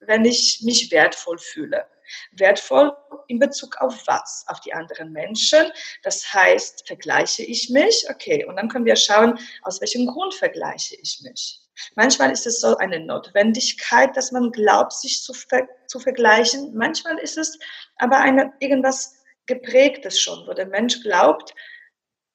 wenn 0.00 0.24
ich 0.24 0.60
mich 0.62 0.90
wertvoll 0.90 1.38
fühle. 1.38 1.86
Wertvoll 2.32 2.92
in 3.28 3.38
Bezug 3.38 3.76
auf 3.80 4.02
was? 4.06 4.44
Auf 4.48 4.60
die 4.60 4.74
anderen 4.74 5.12
Menschen. 5.12 5.70
Das 6.02 6.34
heißt, 6.34 6.86
vergleiche 6.86 7.44
ich 7.44 7.70
mich? 7.70 8.04
Okay, 8.10 8.44
und 8.44 8.56
dann 8.56 8.68
können 8.68 8.84
wir 8.84 8.96
schauen, 8.96 9.38
aus 9.62 9.80
welchem 9.80 10.06
Grund 10.06 10.34
vergleiche 10.34 10.96
ich 11.00 11.20
mich. 11.22 11.60
Manchmal 11.96 12.30
ist 12.32 12.46
es 12.46 12.60
so 12.60 12.76
eine 12.76 13.00
Notwendigkeit, 13.00 14.16
dass 14.16 14.32
man 14.32 14.50
glaubt, 14.52 14.92
sich 14.92 15.22
zu, 15.22 15.32
ver 15.32 15.68
zu 15.86 15.98
vergleichen. 15.98 16.74
Manchmal 16.74 17.18
ist 17.18 17.38
es 17.38 17.58
aber 17.96 18.18
eine, 18.18 18.52
irgendwas 18.60 19.16
geprägtes 19.46 20.20
schon, 20.20 20.46
wo 20.46 20.52
der 20.52 20.66
Mensch 20.66 21.02
glaubt, 21.02 21.54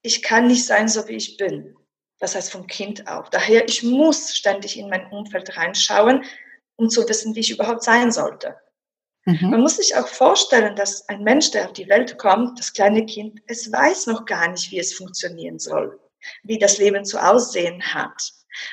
ich 0.02 0.22
kann 0.22 0.48
nicht 0.48 0.66
sein, 0.66 0.88
so 0.88 1.08
wie 1.08 1.16
ich 1.16 1.38
bin. 1.38 1.76
Das 2.20 2.36
heißt 2.36 2.52
vom 2.52 2.68
Kind 2.68 3.08
auf. 3.08 3.30
Daher, 3.30 3.68
ich 3.68 3.84
muss 3.84 4.36
ständig 4.36 4.78
in 4.78 4.90
mein 4.90 5.12
Umfeld 5.12 5.58
reinschauen, 5.58 6.24
um 6.76 6.90
zu 6.90 7.08
wissen, 7.08 7.36
wie 7.36 7.40
ich 7.40 7.52
überhaupt 7.52 7.84
sein 7.84 8.12
sollte. 8.12 8.56
Mhm. 9.26 9.50
Man 9.50 9.62
muss 9.62 9.78
sich 9.78 9.96
auch 9.96 10.08
vorstellen, 10.08 10.76
dass 10.76 11.10
ein 11.10 11.24
Mensch, 11.24 11.52
der 11.52 11.66
auf 11.66 11.74
die 11.74 11.90
Welt 11.90 12.18
kommt, 12.18 12.60
das 12.60 12.74
kleine 12.74 13.06
Kind, 13.06 13.42
es 13.48 13.72
weiß 13.72 14.08
noch 14.08 14.26
gar 14.26 14.48
nicht, 14.50 14.72
wie 14.72 14.80
es 14.80 14.94
funktionieren 14.94 15.60
soll, 15.60 16.00
wie 16.44 16.60
das 16.60 16.78
Leben 16.78 17.06
zu 17.06 17.18
aussehen 17.20 17.82
hat. 17.94 18.32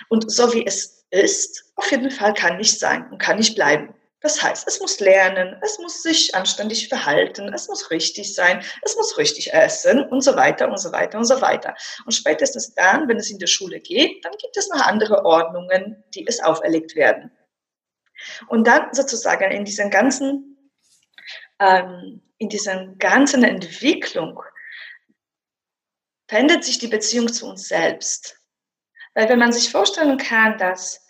Und 0.08 0.30
so 0.30 0.52
wie 0.52 0.66
es 0.66 1.04
ist, 1.10 1.72
auf 1.76 1.90
jeden 1.90 2.10
Fall 2.10 2.34
kann 2.34 2.56
nicht 2.56 2.78
sein 2.78 3.10
und 3.10 3.18
kann 3.18 3.36
nicht 3.36 3.54
bleiben. 3.54 3.94
Das 4.22 4.40
heißt, 4.40 4.68
es 4.68 4.80
muss 4.80 5.00
lernen, 5.00 5.56
es 5.62 5.78
muss 5.80 6.02
sich 6.02 6.34
anständig 6.34 6.88
verhalten, 6.88 7.52
es 7.52 7.66
muss 7.66 7.90
richtig 7.90 8.34
sein, 8.34 8.64
es 8.82 8.94
muss 8.94 9.18
richtig 9.18 9.52
essen 9.52 10.04
und 10.08 10.20
so 10.20 10.36
weiter 10.36 10.68
und 10.68 10.78
so 10.78 10.92
weiter 10.92 11.18
und 11.18 11.24
so 11.24 11.40
weiter. 11.40 11.74
Und 12.06 12.12
spätestens 12.12 12.72
dann, 12.74 13.08
wenn 13.08 13.16
es 13.16 13.30
in 13.30 13.40
der 13.40 13.48
Schule 13.48 13.80
geht, 13.80 14.24
dann 14.24 14.32
gibt 14.40 14.56
es 14.56 14.68
noch 14.68 14.80
andere 14.80 15.24
Ordnungen, 15.24 16.04
die 16.14 16.24
es 16.26 16.40
auferlegt 16.40 16.94
werden. 16.94 17.32
Und 18.46 18.68
dann 18.68 18.94
sozusagen 18.94 19.50
in 19.50 19.64
diesen 19.64 19.90
ganzen, 19.90 20.70
ähm, 21.58 22.22
in 22.38 22.48
dieser 22.48 22.86
ganzen 22.98 23.42
Entwicklung 23.42 24.40
verändert 26.32 26.64
sich 26.64 26.78
die 26.78 26.88
Beziehung 26.88 27.30
zu 27.30 27.46
uns 27.46 27.68
selbst. 27.68 28.40
Weil 29.12 29.28
wenn 29.28 29.38
man 29.38 29.52
sich 29.52 29.70
vorstellen 29.70 30.16
kann, 30.16 30.56
dass 30.56 31.06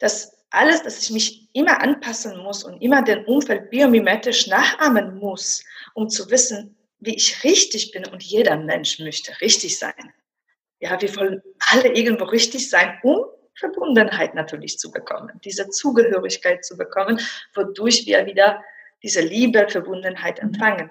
das 0.00 0.44
alles, 0.50 0.82
dass 0.82 1.00
ich 1.00 1.10
mich 1.10 1.48
immer 1.52 1.80
anpassen 1.80 2.36
muss 2.38 2.64
und 2.64 2.82
immer 2.82 3.02
den 3.02 3.24
Umfeld 3.26 3.70
biomimetisch 3.70 4.48
nachahmen 4.48 5.18
muss, 5.18 5.62
um 5.94 6.08
zu 6.08 6.28
wissen, 6.32 6.76
wie 6.98 7.14
ich 7.14 7.44
richtig 7.44 7.92
bin 7.92 8.08
und 8.08 8.24
jeder 8.24 8.56
Mensch 8.56 8.98
möchte 8.98 9.40
richtig 9.40 9.78
sein. 9.78 10.12
Ja, 10.80 11.00
wir 11.00 11.14
wollen 11.14 11.42
alle 11.70 11.94
irgendwo 11.94 12.24
richtig 12.24 12.68
sein, 12.68 12.98
um 13.04 13.24
Verbundenheit 13.54 14.34
natürlich 14.34 14.80
zu 14.80 14.90
bekommen, 14.90 15.40
diese 15.44 15.70
Zugehörigkeit 15.70 16.64
zu 16.64 16.76
bekommen, 16.76 17.20
wodurch 17.54 18.04
wir 18.06 18.26
wieder 18.26 18.64
diese 19.04 19.20
Liebe, 19.20 19.68
Verbundenheit 19.68 20.40
empfangen. 20.40 20.90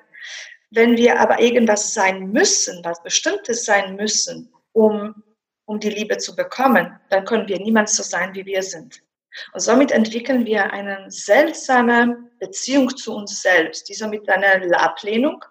Wenn 0.76 0.98
wir 0.98 1.20
aber 1.20 1.40
irgendwas 1.40 1.94
sein 1.94 2.32
müssen, 2.32 2.84
was 2.84 3.02
Bestimmtes 3.02 3.66
sein 3.66 3.96
müssen, 3.96 4.54
um 4.74 5.24
um 5.66 5.80
die 5.80 5.90
Liebe 5.90 6.18
zu 6.18 6.36
bekommen, 6.36 7.00
dann 7.10 7.26
können 7.26 7.48
wir 7.48 7.60
niemand 7.60 7.90
so 7.90 8.04
sein, 8.04 8.34
wie 8.36 8.46
wir 8.46 8.64
sind. 8.64 9.02
Und 9.54 9.60
somit 9.60 9.92
entwickeln 9.92 10.46
wir 10.46 10.72
eine 10.72 11.06
seltsame 11.10 12.30
Beziehung 12.40 12.96
zu 12.96 13.16
uns 13.16 13.42
selbst, 13.42 13.90
die 13.90 13.94
so 13.94 14.08
mit 14.08 14.30
einer 14.30 14.80
Ablehnung, 14.80 15.44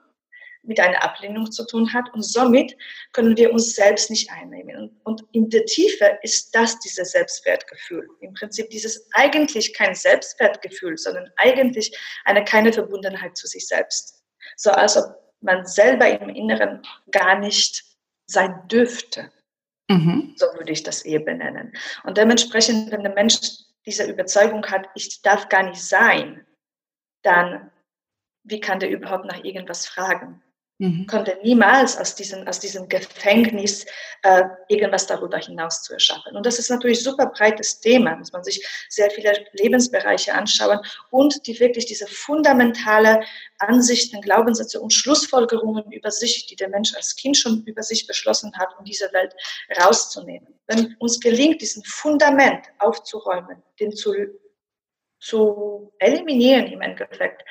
mit 0.62 0.80
einer 0.80 1.02
Ablehnung 1.02 1.52
zu 1.52 1.66
tun 1.66 1.92
hat. 1.92 2.08
Und 2.14 2.22
somit 2.22 2.74
können 3.12 3.36
wir 3.36 3.52
uns 3.52 3.74
selbst 3.74 4.08
nicht 4.08 4.30
einnehmen. 4.30 4.98
Und 5.04 5.22
in 5.32 5.50
der 5.50 5.66
Tiefe 5.66 6.18
ist 6.22 6.54
das 6.54 6.78
dieses 6.78 7.12
Selbstwertgefühl. 7.12 8.08
Im 8.20 8.32
Prinzip 8.32 8.70
dieses 8.70 9.06
eigentlich 9.12 9.74
kein 9.74 9.94
Selbstwertgefühl, 9.94 10.96
sondern 10.96 11.30
eigentlich 11.36 11.94
eine 12.24 12.42
keine 12.44 12.72
Verbundenheit 12.72 13.36
zu 13.36 13.46
sich 13.46 13.66
selbst. 13.66 14.23
So 14.56 14.70
als 14.70 14.96
ob 14.96 15.04
man 15.40 15.66
selber 15.66 16.08
im 16.08 16.28
Inneren 16.28 16.82
gar 17.10 17.38
nicht 17.38 17.84
sein 18.26 18.66
dürfte. 18.68 19.30
Mhm. 19.88 20.34
So 20.36 20.46
würde 20.54 20.72
ich 20.72 20.82
das 20.82 21.02
eher 21.02 21.20
benennen. 21.20 21.72
Und 22.04 22.16
dementsprechend, 22.16 22.90
wenn 22.90 23.02
der 23.02 23.12
Mensch 23.12 23.38
diese 23.84 24.04
Überzeugung 24.04 24.64
hat, 24.66 24.88
ich 24.94 25.20
darf 25.20 25.48
gar 25.48 25.64
nicht 25.64 25.82
sein, 25.82 26.46
dann 27.22 27.70
wie 28.44 28.60
kann 28.60 28.78
der 28.78 28.90
überhaupt 28.90 29.24
nach 29.24 29.42
irgendwas 29.42 29.86
fragen? 29.86 30.42
Mhm. 30.78 31.06
Konnte 31.06 31.38
niemals 31.42 31.96
aus 31.96 32.16
diesem, 32.16 32.48
aus 32.48 32.58
diesem 32.58 32.88
Gefängnis 32.88 33.86
äh, 34.22 34.42
irgendwas 34.68 35.06
darüber 35.06 35.38
hinaus 35.38 35.82
zu 35.82 35.92
erschaffen. 35.92 36.34
Und 36.34 36.44
das 36.44 36.58
ist 36.58 36.68
natürlich 36.68 36.98
ein 36.98 37.04
super 37.04 37.26
breites 37.26 37.78
Thema, 37.80 38.16
muss 38.16 38.32
man 38.32 38.42
sich 38.42 38.66
sehr 38.88 39.08
viele 39.10 39.46
Lebensbereiche 39.52 40.34
anschauen 40.34 40.80
und 41.10 41.46
die 41.46 41.60
wirklich 41.60 41.86
diese 41.86 42.08
fundamentale 42.08 43.22
Ansichten, 43.58 44.20
Glaubenssätze 44.20 44.80
und 44.80 44.92
Schlussfolgerungen 44.92 45.92
über 45.92 46.10
sich, 46.10 46.46
die 46.46 46.56
der 46.56 46.68
Mensch 46.68 46.92
als 46.96 47.14
Kind 47.14 47.36
schon 47.36 47.62
über 47.66 47.84
sich 47.84 48.08
beschlossen 48.08 48.52
hat, 48.58 48.76
um 48.76 48.84
diese 48.84 49.12
Welt 49.12 49.32
rauszunehmen. 49.80 50.48
Wenn 50.66 50.96
uns 50.98 51.20
gelingt, 51.20 51.60
diesen 51.60 51.84
Fundament 51.84 52.64
aufzuräumen, 52.80 53.62
den 53.78 53.94
zu, 53.94 54.12
zu 55.24 55.92
eliminieren 55.98 56.66
im 56.66 56.82
Endeffekt, 56.82 57.42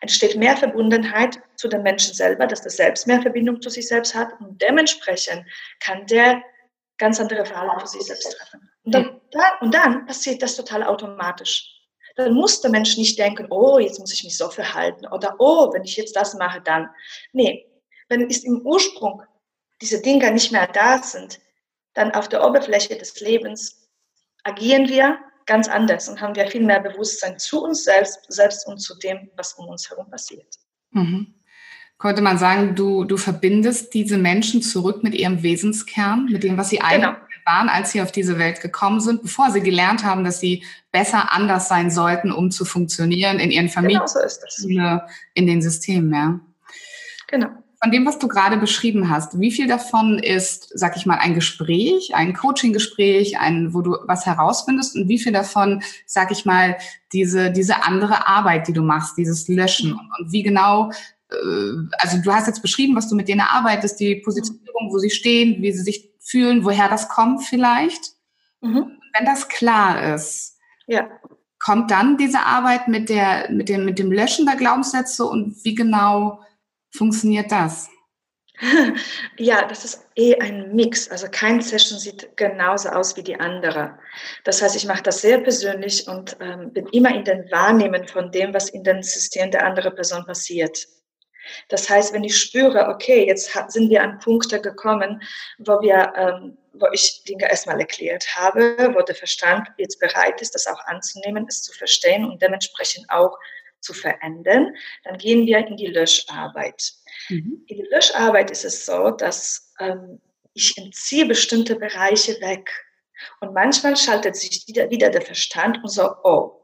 entsteht 0.00 0.36
mehr 0.36 0.56
Verbundenheit 0.56 1.40
zu 1.56 1.68
den 1.68 1.82
Menschen 1.82 2.14
selber, 2.14 2.46
dass 2.46 2.62
der 2.62 2.70
Selbst 2.70 3.06
mehr 3.06 3.20
Verbindung 3.20 3.60
zu 3.60 3.68
sich 3.68 3.88
selbst 3.88 4.14
hat 4.14 4.28
und 4.40 4.60
dementsprechend 4.62 5.44
kann 5.80 6.06
der 6.06 6.42
ganz 6.98 7.20
andere 7.20 7.44
Verhalten 7.44 7.80
für 7.80 7.86
sich 7.88 8.02
selbst 8.02 8.36
treffen. 8.36 8.70
Und 8.84 8.94
dann, 8.94 9.20
und 9.60 9.74
dann 9.74 10.06
passiert 10.06 10.40
das 10.40 10.56
total 10.56 10.84
automatisch. 10.84 11.72
Dann 12.14 12.32
muss 12.32 12.60
der 12.60 12.70
Mensch 12.70 12.96
nicht 12.96 13.18
denken, 13.18 13.48
oh, 13.50 13.78
jetzt 13.78 13.98
muss 13.98 14.14
ich 14.14 14.24
mich 14.24 14.38
so 14.38 14.48
verhalten 14.48 15.06
oder 15.08 15.34
oh, 15.38 15.72
wenn 15.74 15.84
ich 15.84 15.96
jetzt 15.96 16.16
das 16.16 16.34
mache, 16.34 16.60
dann. 16.62 16.88
Nee, 17.32 17.66
wenn 18.08 18.30
es 18.30 18.44
im 18.44 18.64
Ursprung 18.64 19.22
diese 19.82 20.00
Dinge 20.00 20.30
nicht 20.30 20.52
mehr 20.52 20.68
da 20.68 21.02
sind, 21.02 21.40
dann 21.92 22.12
auf 22.12 22.28
der 22.28 22.46
Oberfläche 22.46 22.96
des 22.96 23.20
Lebens 23.20 23.90
agieren 24.44 24.88
wir 24.88 25.18
ganz 25.46 25.68
anders 25.68 26.08
und 26.08 26.20
haben 26.20 26.34
wir 26.34 26.46
viel 26.48 26.64
mehr 26.64 26.80
Bewusstsein 26.80 27.38
zu 27.38 27.64
uns 27.64 27.84
selbst, 27.84 28.20
selbst 28.28 28.66
und 28.66 28.78
zu 28.78 28.96
dem, 28.98 29.30
was 29.36 29.54
um 29.54 29.68
uns 29.68 29.88
herum 29.88 30.10
passiert. 30.10 30.46
Mhm. 30.90 31.34
Könnte 31.98 32.20
man 32.20 32.36
sagen, 32.36 32.74
du, 32.74 33.04
du 33.04 33.16
verbindest 33.16 33.94
diese 33.94 34.18
Menschen 34.18 34.60
zurück 34.60 35.02
mit 35.02 35.14
ihrem 35.14 35.42
Wesenskern, 35.42 36.26
mit 36.26 36.42
dem, 36.42 36.58
was 36.58 36.68
sie 36.68 36.82
eigentlich 36.82 37.14
genau. 37.14 37.46
waren, 37.46 37.70
als 37.70 37.92
sie 37.92 38.02
auf 38.02 38.12
diese 38.12 38.38
Welt 38.38 38.60
gekommen 38.60 39.00
sind, 39.00 39.22
bevor 39.22 39.50
sie 39.50 39.62
gelernt 39.62 40.04
haben, 40.04 40.22
dass 40.22 40.38
sie 40.38 40.62
besser 40.92 41.32
anders 41.32 41.68
sein 41.68 41.90
sollten, 41.90 42.32
um 42.32 42.50
zu 42.50 42.66
funktionieren 42.66 43.38
in 43.38 43.50
ihren 43.50 43.70
Familien, 43.70 44.00
genau 44.00 44.28
so 44.58 45.00
in 45.32 45.46
den 45.46 45.62
Systemen. 45.62 46.12
Ja. 46.12 46.40
Genau 47.28 47.48
von 47.82 47.90
dem, 47.90 48.06
was 48.06 48.18
du 48.18 48.28
gerade 48.28 48.56
beschrieben 48.56 49.10
hast, 49.10 49.38
wie 49.38 49.50
viel 49.50 49.66
davon 49.66 50.18
ist, 50.18 50.70
sag 50.74 50.96
ich 50.96 51.04
mal, 51.04 51.18
ein 51.18 51.34
Gespräch, 51.34 52.14
ein 52.14 52.34
Coaching-Gespräch, 52.34 53.38
ein, 53.38 53.74
wo 53.74 53.82
du 53.82 53.96
was 54.06 54.24
herausfindest 54.24 54.96
und 54.96 55.08
wie 55.08 55.18
viel 55.18 55.32
davon, 55.32 55.82
sag 56.06 56.30
ich 56.30 56.44
mal, 56.44 56.76
diese, 57.12 57.50
diese 57.50 57.84
andere 57.84 58.28
Arbeit, 58.28 58.68
die 58.68 58.72
du 58.72 58.82
machst, 58.82 59.18
dieses 59.18 59.48
Löschen 59.48 59.92
und, 59.92 60.10
und 60.18 60.32
wie 60.32 60.42
genau, 60.42 60.90
äh, 61.30 61.36
also 61.98 62.18
du 62.22 62.32
hast 62.32 62.46
jetzt 62.46 62.62
beschrieben, 62.62 62.96
was 62.96 63.08
du 63.08 63.14
mit 63.14 63.28
denen 63.28 63.42
arbeitest, 63.42 64.00
die 64.00 64.16
Positionierung, 64.16 64.90
wo 64.90 64.98
sie 64.98 65.10
stehen, 65.10 65.62
wie 65.62 65.72
sie 65.72 65.82
sich 65.82 66.10
fühlen, 66.18 66.64
woher 66.64 66.88
das 66.88 67.08
kommt 67.08 67.44
vielleicht. 67.44 68.12
Mhm. 68.62 68.92
Wenn 69.16 69.26
das 69.26 69.48
klar 69.48 70.14
ist, 70.14 70.58
ja. 70.86 71.08
kommt 71.62 71.90
dann 71.90 72.16
diese 72.16 72.40
Arbeit 72.40 72.88
mit 72.88 73.08
der, 73.10 73.50
mit 73.50 73.68
dem, 73.68 73.84
mit 73.84 73.98
dem 73.98 74.10
Löschen 74.10 74.46
der 74.46 74.56
Glaubenssätze 74.56 75.24
und 75.24 75.62
wie 75.64 75.74
genau 75.74 76.40
funktioniert 76.96 77.50
das? 77.50 77.88
Ja, 79.38 79.66
das 79.66 79.84
ist 79.84 80.06
eh 80.16 80.34
ein 80.36 80.74
Mix. 80.74 81.10
Also 81.10 81.26
kein 81.30 81.60
Session 81.60 81.98
sieht 81.98 82.36
genauso 82.36 82.88
aus 82.88 83.16
wie 83.16 83.22
die 83.22 83.38
andere. 83.38 83.98
Das 84.44 84.62
heißt, 84.62 84.76
ich 84.76 84.86
mache 84.86 85.02
das 85.02 85.20
sehr 85.20 85.38
persönlich 85.38 86.08
und 86.08 86.36
ähm, 86.40 86.72
bin 86.72 86.86
immer 86.86 87.14
in 87.14 87.24
den 87.24 87.50
Wahrnehmen 87.50 88.06
von 88.08 88.30
dem, 88.32 88.54
was 88.54 88.70
in 88.70 88.82
den 88.82 89.02
Systemen 89.02 89.50
der 89.50 89.66
anderen 89.66 89.94
Person 89.94 90.24
passiert. 90.24 90.86
Das 91.68 91.88
heißt, 91.88 92.12
wenn 92.12 92.24
ich 92.24 92.36
spüre, 92.36 92.88
okay, 92.88 93.26
jetzt 93.26 93.52
sind 93.68 93.90
wir 93.90 94.02
an 94.02 94.18
Punkte 94.18 94.60
gekommen, 94.60 95.22
wo 95.58 95.80
wir, 95.80 96.12
ähm, 96.16 96.58
wo 96.72 96.86
ich 96.92 97.22
Dinge 97.24 97.48
erstmal 97.48 97.78
erklärt 97.78 98.26
habe, 98.36 98.92
wo 98.94 99.02
der 99.02 99.14
Verstand 99.14 99.68
jetzt 99.78 100.00
bereit 100.00 100.40
ist, 100.40 100.54
das 100.54 100.66
auch 100.66 100.80
anzunehmen, 100.86 101.46
es 101.48 101.62
zu 101.62 101.72
verstehen 101.72 102.24
und 102.24 102.42
dementsprechend 102.42 103.06
auch 103.10 103.38
zu 103.86 103.94
verändern, 103.94 104.74
dann 105.04 105.16
gehen 105.16 105.46
wir 105.46 105.58
in 105.66 105.76
die 105.76 105.86
Löscharbeit. 105.86 106.92
Mhm. 107.28 107.64
In 107.66 107.78
der 107.78 107.86
Löscharbeit 107.90 108.50
ist 108.50 108.64
es 108.64 108.84
so, 108.84 109.10
dass 109.10 109.72
ähm, 109.78 110.20
ich 110.54 110.76
entziehe 110.76 111.26
bestimmte 111.26 111.76
Bereiche 111.76 112.32
weg. 112.40 112.68
Und 113.40 113.54
manchmal 113.54 113.96
schaltet 113.96 114.36
sich 114.36 114.66
wieder, 114.66 114.90
wieder 114.90 115.08
der 115.10 115.22
Verstand 115.22 115.78
und 115.82 115.88
so, 115.88 116.10
oh, 116.24 116.60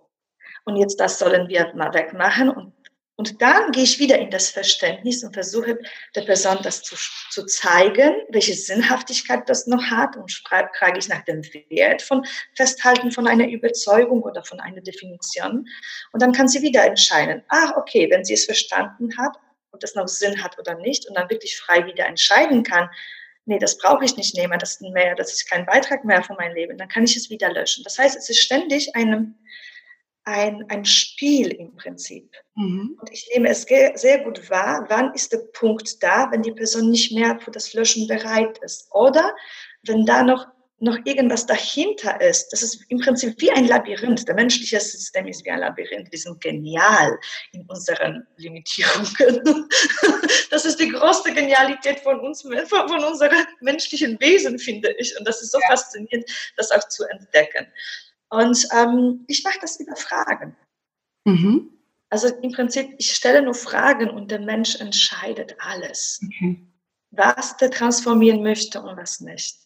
und 0.64 0.76
jetzt 0.76 1.00
das 1.00 1.18
sollen 1.18 1.48
wir 1.48 1.72
mal 1.74 1.92
wegmachen 1.94 2.50
und 2.50 2.71
und 3.16 3.42
dann 3.42 3.72
gehe 3.72 3.84
ich 3.84 3.98
wieder 3.98 4.18
in 4.18 4.30
das 4.30 4.50
Verständnis 4.50 5.22
und 5.22 5.34
versuche 5.34 5.78
der 6.14 6.22
Person 6.22 6.58
das 6.62 6.82
zu, 6.82 6.96
zu 7.30 7.44
zeigen, 7.44 8.14
welche 8.30 8.54
Sinnhaftigkeit 8.54 9.48
das 9.48 9.66
noch 9.66 9.84
hat 9.84 10.16
und 10.16 10.32
frage 10.32 10.98
ich 10.98 11.08
nach 11.08 11.22
dem 11.24 11.42
Wert 11.68 12.00
von 12.00 12.24
Festhalten 12.56 13.10
von 13.10 13.28
einer 13.28 13.46
Überzeugung 13.46 14.22
oder 14.22 14.42
von 14.44 14.60
einer 14.60 14.80
Definition. 14.80 15.68
Und 16.12 16.22
dann 16.22 16.32
kann 16.32 16.48
sie 16.48 16.62
wieder 16.62 16.84
entscheiden, 16.84 17.42
ach 17.48 17.76
okay, 17.76 18.08
wenn 18.10 18.24
sie 18.24 18.34
es 18.34 18.46
verstanden 18.46 19.16
hat, 19.18 19.36
ob 19.72 19.80
das 19.80 19.94
noch 19.94 20.08
Sinn 20.08 20.42
hat 20.42 20.58
oder 20.58 20.74
nicht 20.76 21.06
und 21.06 21.14
dann 21.14 21.28
wirklich 21.28 21.56
frei 21.58 21.84
wieder 21.86 22.06
entscheiden 22.06 22.62
kann, 22.62 22.88
nee, 23.44 23.58
das 23.58 23.76
brauche 23.76 24.04
ich 24.04 24.16
nicht 24.16 24.36
nehmen, 24.36 24.58
das 24.58 24.72
ist 24.72 24.80
mehr, 24.80 25.14
das 25.14 25.32
ist 25.32 25.48
kein 25.48 25.66
Beitrag 25.66 26.04
mehr 26.04 26.22
für 26.22 26.34
mein 26.34 26.54
Leben, 26.54 26.78
dann 26.78 26.88
kann 26.88 27.04
ich 27.04 27.16
es 27.16 27.28
wieder 27.28 27.52
löschen. 27.52 27.84
Das 27.84 27.98
heißt, 27.98 28.16
es 28.16 28.30
ist 28.30 28.40
ständig 28.40 28.96
eine 28.96 29.34
ein, 30.24 30.64
ein 30.68 30.84
Spiel 30.84 31.48
im 31.52 31.74
Prinzip. 31.76 32.30
Mhm. 32.54 32.96
Und 33.00 33.10
ich 33.10 33.28
nehme 33.32 33.48
es 33.48 33.62
sehr 33.62 34.24
gut 34.24 34.48
wahr, 34.50 34.86
wann 34.88 35.12
ist 35.14 35.32
der 35.32 35.42
Punkt 35.52 36.02
da, 36.02 36.28
wenn 36.30 36.42
die 36.42 36.52
Person 36.52 36.90
nicht 36.90 37.12
mehr 37.12 37.38
für 37.40 37.50
das 37.50 37.72
Löschen 37.74 38.06
bereit 38.06 38.58
ist. 38.58 38.88
Oder 38.92 39.34
wenn 39.84 40.06
da 40.06 40.22
noch, 40.22 40.46
noch 40.78 40.98
irgendwas 41.04 41.46
dahinter 41.46 42.20
ist. 42.20 42.52
Das 42.52 42.62
ist 42.62 42.84
im 42.88 42.98
Prinzip 42.98 43.40
wie 43.40 43.50
ein 43.50 43.66
Labyrinth. 43.66 44.26
Der 44.26 44.34
menschliche 44.34 44.80
System 44.80 45.28
ist 45.28 45.44
wie 45.44 45.50
ein 45.50 45.60
Labyrinth. 45.60 46.10
Wir 46.10 46.18
sind 46.18 46.40
genial 46.40 47.18
in 47.52 47.64
unseren 47.68 48.26
Limitierungen. 48.36 49.68
Das 50.50 50.66
ist 50.66 50.78
die 50.78 50.90
größte 50.90 51.32
Genialität 51.32 52.00
von 52.00 52.20
uns, 52.20 52.42
von 52.42 53.04
unserem 53.04 53.46
menschlichen 53.62 54.20
Wesen, 54.20 54.58
finde 54.58 54.94
ich. 54.98 55.18
Und 55.18 55.26
das 55.26 55.40
ist 55.40 55.50
so 55.50 55.58
ja. 55.58 55.68
faszinierend, 55.68 56.30
das 56.58 56.70
auch 56.70 56.86
zu 56.88 57.04
entdecken. 57.04 57.66
Und 58.32 58.66
ähm, 58.72 59.24
ich 59.28 59.44
mache 59.44 59.58
das 59.60 59.78
über 59.78 59.94
Fragen. 59.94 60.56
Mhm. 61.26 61.68
Also 62.08 62.28
im 62.28 62.50
Prinzip, 62.52 62.94
ich 62.96 63.12
stelle 63.12 63.42
nur 63.42 63.54
Fragen 63.54 64.08
und 64.08 64.30
der 64.30 64.40
Mensch 64.40 64.76
entscheidet 64.76 65.54
alles, 65.58 66.18
okay. 66.24 66.66
was 67.10 67.58
der 67.58 67.70
transformieren 67.70 68.42
möchte 68.42 68.80
und 68.80 68.96
was 68.96 69.20
nicht. 69.20 69.58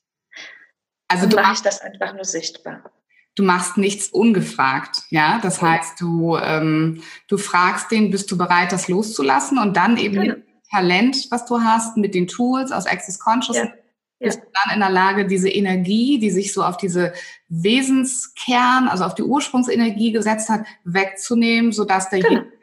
Also 1.06 1.28
du 1.28 1.36
machst 1.36 1.64
das 1.64 1.80
einfach 1.80 2.12
nur 2.14 2.24
sichtbar. 2.24 2.90
Du 3.36 3.44
machst 3.44 3.76
nichts 3.76 4.08
ungefragt, 4.08 5.02
ja. 5.10 5.38
Das 5.40 5.62
heißt, 5.62 6.00
du 6.00 6.36
ähm, 6.36 7.04
du 7.28 7.38
fragst 7.38 7.92
den, 7.92 8.10
bist 8.10 8.28
du 8.32 8.36
bereit, 8.36 8.72
das 8.72 8.88
loszulassen 8.88 9.58
und 9.58 9.76
dann 9.76 9.96
eben 9.96 10.14
genau. 10.14 10.34
mit 10.34 10.44
dem 10.44 10.62
Talent, 10.72 11.26
was 11.30 11.46
du 11.46 11.60
hast, 11.60 11.96
mit 11.96 12.16
den 12.16 12.26
Tools 12.26 12.72
aus 12.72 12.86
Access 12.86 13.20
Consciousness, 13.20 13.68
ja 13.68 13.85
bist 14.18 14.40
du 14.40 14.46
dann 14.64 14.74
in 14.74 14.80
der 14.80 14.90
Lage, 14.90 15.26
diese 15.26 15.48
Energie, 15.48 16.18
die 16.18 16.30
sich 16.30 16.52
so 16.52 16.62
auf 16.62 16.76
diese 16.76 17.12
Wesenskern, 17.48 18.88
also 18.88 19.04
auf 19.04 19.14
die 19.14 19.22
Ursprungsenergie 19.22 20.12
gesetzt 20.12 20.48
hat, 20.48 20.64
wegzunehmen, 20.84 21.72
sodass 21.72 22.08
derjenige 22.08 22.42
genau. 22.42 22.54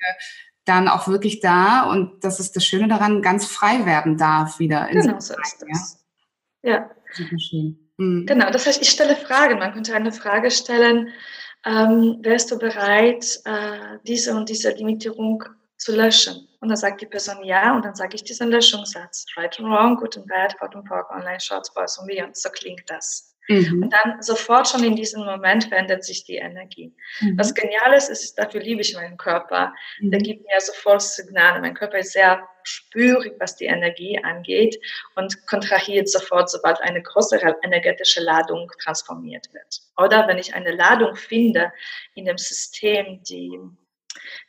dann 0.65 0.87
auch 0.87 1.07
wirklich 1.07 1.39
da, 1.39 1.83
und 1.83 2.23
das 2.23 2.39
ist 2.39 2.55
das 2.55 2.65
Schöne 2.65 2.87
daran, 2.87 3.21
ganz 3.21 3.45
frei 3.45 3.85
werden 3.85 4.17
darf 4.17 4.59
wieder. 4.59 4.89
In 4.89 5.01
genau, 5.01 5.19
so 5.19 5.35
ist 5.41 5.63
das. 5.67 6.03
Ja. 6.63 6.71
ja. 6.71 6.89
Super 7.11 7.39
schön. 7.39 7.79
Mhm. 7.97 8.25
Genau, 8.25 8.49
das 8.49 8.65
heißt, 8.65 8.81
ich 8.81 8.89
stelle 8.89 9.15
Fragen. 9.15 9.59
Man 9.59 9.73
könnte 9.73 9.93
eine 9.95 10.11
Frage 10.11 10.49
stellen, 10.49 11.09
ähm, 11.65 12.17
wärst 12.21 12.51
du 12.51 12.57
bereit, 12.57 13.39
äh, 13.45 13.99
diese 14.05 14.35
und 14.35 14.49
diese 14.49 14.71
Limitierung 14.71 15.43
zu 15.83 15.95
löschen. 15.95 16.47
Und 16.59 16.69
dann 16.69 16.77
sagt 16.77 17.01
die 17.01 17.05
Person 17.05 17.43
ja 17.43 17.75
und 17.75 17.83
dann 17.83 17.95
sage 17.95 18.15
ich 18.15 18.23
diesen 18.23 18.49
Löschungssatz. 18.49 19.25
Right 19.35 19.59
and 19.59 19.69
wrong, 19.69 19.97
good 19.97 20.17
and 20.17 20.27
bad, 20.27 20.59
hot 20.61 20.75
and 20.75 20.85
pork, 20.87 21.09
online, 21.11 21.39
shorts, 21.39 21.73
boys 21.73 21.97
und 21.97 22.07
me. 22.07 22.23
Und 22.25 22.37
so 22.37 22.49
klingt 22.49 22.89
das. 22.89 23.33
Mhm. 23.49 23.83
Und 23.83 23.93
dann 23.93 24.21
sofort 24.21 24.69
schon 24.69 24.83
in 24.83 24.95
diesem 24.95 25.25
Moment 25.25 25.65
verändert 25.65 26.03
sich 26.05 26.23
die 26.23 26.37
Energie. 26.37 26.93
Mhm. 27.19 27.37
Was 27.37 27.53
genial 27.53 27.93
ist, 27.93 28.09
ist, 28.09 28.35
dafür 28.39 28.61
liebe 28.61 28.81
ich 28.81 28.95
meinen 28.95 29.17
Körper. 29.17 29.73
Mhm. 29.99 30.11
Der 30.11 30.21
gibt 30.21 30.43
mir 30.43 30.61
sofort 30.61 31.01
Signale. 31.01 31.59
Mein 31.59 31.73
Körper 31.73 31.99
ist 31.99 32.13
sehr 32.13 32.47
spürig, 32.63 33.33
was 33.39 33.57
die 33.57 33.65
Energie 33.65 34.17
angeht 34.23 34.77
und 35.15 35.45
kontrahiert 35.47 36.07
sofort, 36.07 36.49
sobald 36.49 36.79
eine 36.81 37.01
größere 37.01 37.57
energetische 37.63 38.21
Ladung 38.21 38.71
transformiert 38.81 39.53
wird. 39.53 39.81
Oder 39.97 40.27
wenn 40.29 40.37
ich 40.37 40.53
eine 40.53 40.71
Ladung 40.71 41.15
finde 41.15 41.73
in 42.15 42.23
dem 42.23 42.37
System, 42.37 43.21
die 43.23 43.59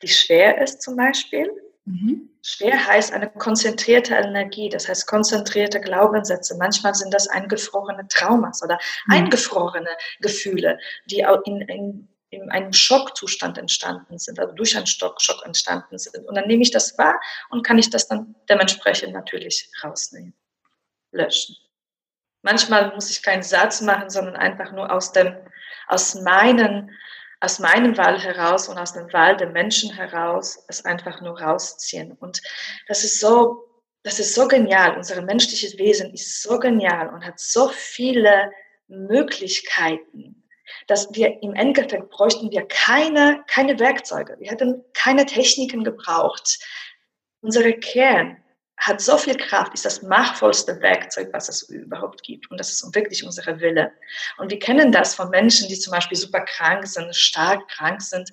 die 0.02 0.08
schwer 0.08 0.60
ist 0.60 0.82
zum 0.82 0.96
Beispiel, 0.96 1.50
Mhm. 1.86 2.30
Schwer 2.42 2.86
heißt 2.86 3.12
eine 3.12 3.28
konzentrierte 3.30 4.14
Energie, 4.14 4.68
das 4.70 4.88
heißt 4.88 5.06
konzentrierte 5.06 5.80
Glaubenssätze. 5.80 6.56
Manchmal 6.56 6.94
sind 6.94 7.12
das 7.12 7.28
eingefrorene 7.28 8.08
Traumas 8.08 8.62
oder 8.62 8.78
mhm. 9.06 9.14
eingefrorene 9.14 9.90
Gefühle, 10.20 10.78
die 11.06 11.26
auch 11.26 11.42
in, 11.44 11.60
in, 11.62 12.08
in 12.30 12.50
einem 12.50 12.72
Schockzustand 12.72 13.58
entstanden 13.58 14.18
sind, 14.18 14.38
also 14.38 14.54
durch 14.54 14.76
einen 14.76 14.86
Schock, 14.86 15.20
Schock 15.20 15.44
entstanden 15.44 15.98
sind. 15.98 16.26
Und 16.26 16.34
dann 16.36 16.46
nehme 16.46 16.62
ich 16.62 16.70
das 16.70 16.96
wahr 16.96 17.20
und 17.50 17.66
kann 17.66 17.78
ich 17.78 17.90
das 17.90 18.08
dann 18.08 18.34
dementsprechend 18.48 19.12
natürlich 19.12 19.70
rausnehmen, 19.82 20.34
löschen. 21.12 21.54
Manchmal 22.40 22.94
muss 22.94 23.10
ich 23.10 23.22
keinen 23.22 23.42
Satz 23.42 23.82
machen, 23.82 24.08
sondern 24.08 24.36
einfach 24.36 24.72
nur 24.72 24.90
aus 24.90 25.12
dem, 25.12 25.36
aus 25.86 26.14
meinen 26.14 26.90
aus 27.44 27.58
meinem 27.58 27.96
Wahl 27.98 28.18
heraus 28.18 28.68
und 28.68 28.78
aus 28.78 28.94
dem 28.94 29.12
Wahl 29.12 29.36
der 29.36 29.50
Menschen 29.50 29.92
heraus 29.92 30.64
es 30.68 30.84
einfach 30.84 31.20
nur 31.20 31.40
rausziehen. 31.40 32.12
Und 32.12 32.40
das 32.88 33.04
ist 33.04 33.20
so, 33.20 33.64
das 34.02 34.18
ist 34.18 34.34
so 34.34 34.48
genial. 34.48 34.96
Unser 34.96 35.20
menschliches 35.20 35.76
Wesen 35.78 36.12
ist 36.14 36.42
so 36.42 36.58
genial 36.58 37.10
und 37.10 37.24
hat 37.24 37.38
so 37.38 37.68
viele 37.68 38.50
Möglichkeiten, 38.88 40.42
dass 40.86 41.14
wir 41.14 41.42
im 41.42 41.54
Endeffekt 41.54 42.08
bräuchten 42.10 42.50
wir 42.50 42.66
keine, 42.66 43.44
keine 43.46 43.78
Werkzeuge. 43.78 44.36
Wir 44.38 44.50
hätten 44.50 44.82
keine 44.94 45.26
Techniken 45.26 45.84
gebraucht. 45.84 46.58
Unsere 47.42 47.74
Kern 47.74 48.42
hat 48.76 49.00
so 49.00 49.16
viel 49.16 49.36
Kraft, 49.36 49.72
ist 49.74 49.84
das 49.84 50.02
machtvollste 50.02 50.80
Werkzeug, 50.80 51.28
was 51.32 51.48
es 51.48 51.62
überhaupt 51.68 52.22
gibt. 52.22 52.50
Und 52.50 52.58
das 52.58 52.70
ist 52.70 52.94
wirklich 52.94 53.24
unsere 53.24 53.60
Wille. 53.60 53.92
Und 54.38 54.50
wir 54.50 54.58
kennen 54.58 54.92
das 54.92 55.14
von 55.14 55.30
Menschen, 55.30 55.68
die 55.68 55.78
zum 55.78 55.92
Beispiel 55.92 56.18
super 56.18 56.40
krank 56.40 56.86
sind, 56.86 57.14
stark 57.14 57.66
krank 57.68 58.02
sind 58.02 58.30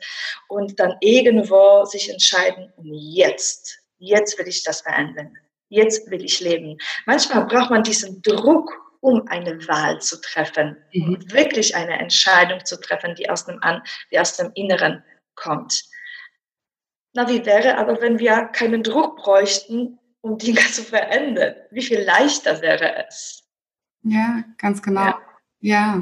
und 0.47 0.80
dann 0.80 0.95
irgendwo 0.99 1.86
sich 1.86 2.10
entscheiden, 2.10 2.73
jetzt, 2.82 3.80
jetzt 3.97 4.38
will 4.38 4.47
ich 4.47 4.63
das 4.63 4.82
verändern. 4.82 5.38
Jetzt 5.69 6.10
will 6.12 6.23
ich 6.25 6.41
leben. 6.41 6.77
Manchmal 7.06 7.45
braucht 7.45 7.69
man 7.69 7.84
diesen 7.84 8.21
Druck, 8.21 8.73
um 8.99 9.25
eine 9.27 9.65
Wahl 9.67 10.01
zu 10.01 10.19
treffen, 10.19 10.77
mhm. 10.93 11.15
um 11.15 11.32
wirklich 11.32 11.75
eine 11.75 11.97
Entscheidung 11.97 12.65
zu 12.65 12.80
treffen, 12.80 13.15
die 13.15 13.30
aus 13.30 13.45
dem, 13.45 13.62
An 13.63 13.82
die 14.12 14.19
aus 14.19 14.36
dem 14.36 14.51
Inneren 14.56 15.04
kommt. 15.36 15.84
Na, 17.13 17.27
wie 17.27 17.45
wäre 17.45 17.77
aber, 17.77 18.01
wenn 18.01 18.19
wir 18.19 18.45
keinen 18.45 18.84
Druck 18.84 19.17
bräuchten, 19.17 19.99
um 20.22 20.38
Dinge 20.38 20.62
zu 20.72 20.84
verändern. 20.84 21.56
Wie 21.72 21.84
viel 21.84 22.02
leichter 22.02 22.62
wäre 22.62 23.06
es? 23.08 23.44
Ja, 24.04 24.44
ganz 24.58 24.82
genau. 24.82 25.06
Ja. 25.06 25.22
Ja, 25.64 26.00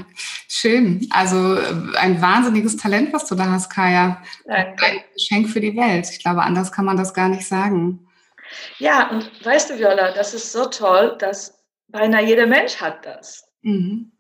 schön. 0.47 1.05
Also 1.09 1.55
äh, 1.55 1.97
ein 1.97 2.21
wahnsinniges 2.21 2.77
Talent, 2.77 3.11
was 3.11 3.25
du 3.25 3.35
da 3.35 3.51
hast, 3.51 3.69
Kaya. 3.69 4.23
Danke. 4.45 4.85
Ein 4.85 5.03
Geschenk 5.13 5.49
für 5.49 5.59
die 5.59 5.75
Welt. 5.75 6.09
Ich 6.09 6.19
glaube, 6.19 6.43
anders 6.43 6.71
kann 6.71 6.85
man 6.85 6.95
das 6.95 7.13
gar 7.13 7.27
nicht 7.27 7.45
sagen. 7.45 8.07
Ja, 8.77 9.09
und 9.09 9.29
weißt 9.45 9.69
du, 9.69 9.77
Viola, 9.77 10.13
das 10.13 10.33
ist 10.33 10.53
so 10.53 10.65
toll, 10.67 11.17
dass 11.19 11.61
beinahe 11.89 12.25
jeder 12.25 12.47
Mensch 12.47 12.79
hat 12.79 13.05
das. 13.05 13.43
Mhm. 13.61 14.13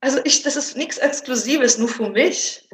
Also 0.00 0.18
ich, 0.24 0.42
das 0.42 0.56
ist 0.56 0.76
nichts 0.76 0.98
Exklusives 0.98 1.78
nur 1.78 1.88
für 1.88 2.10
mich. 2.10 2.68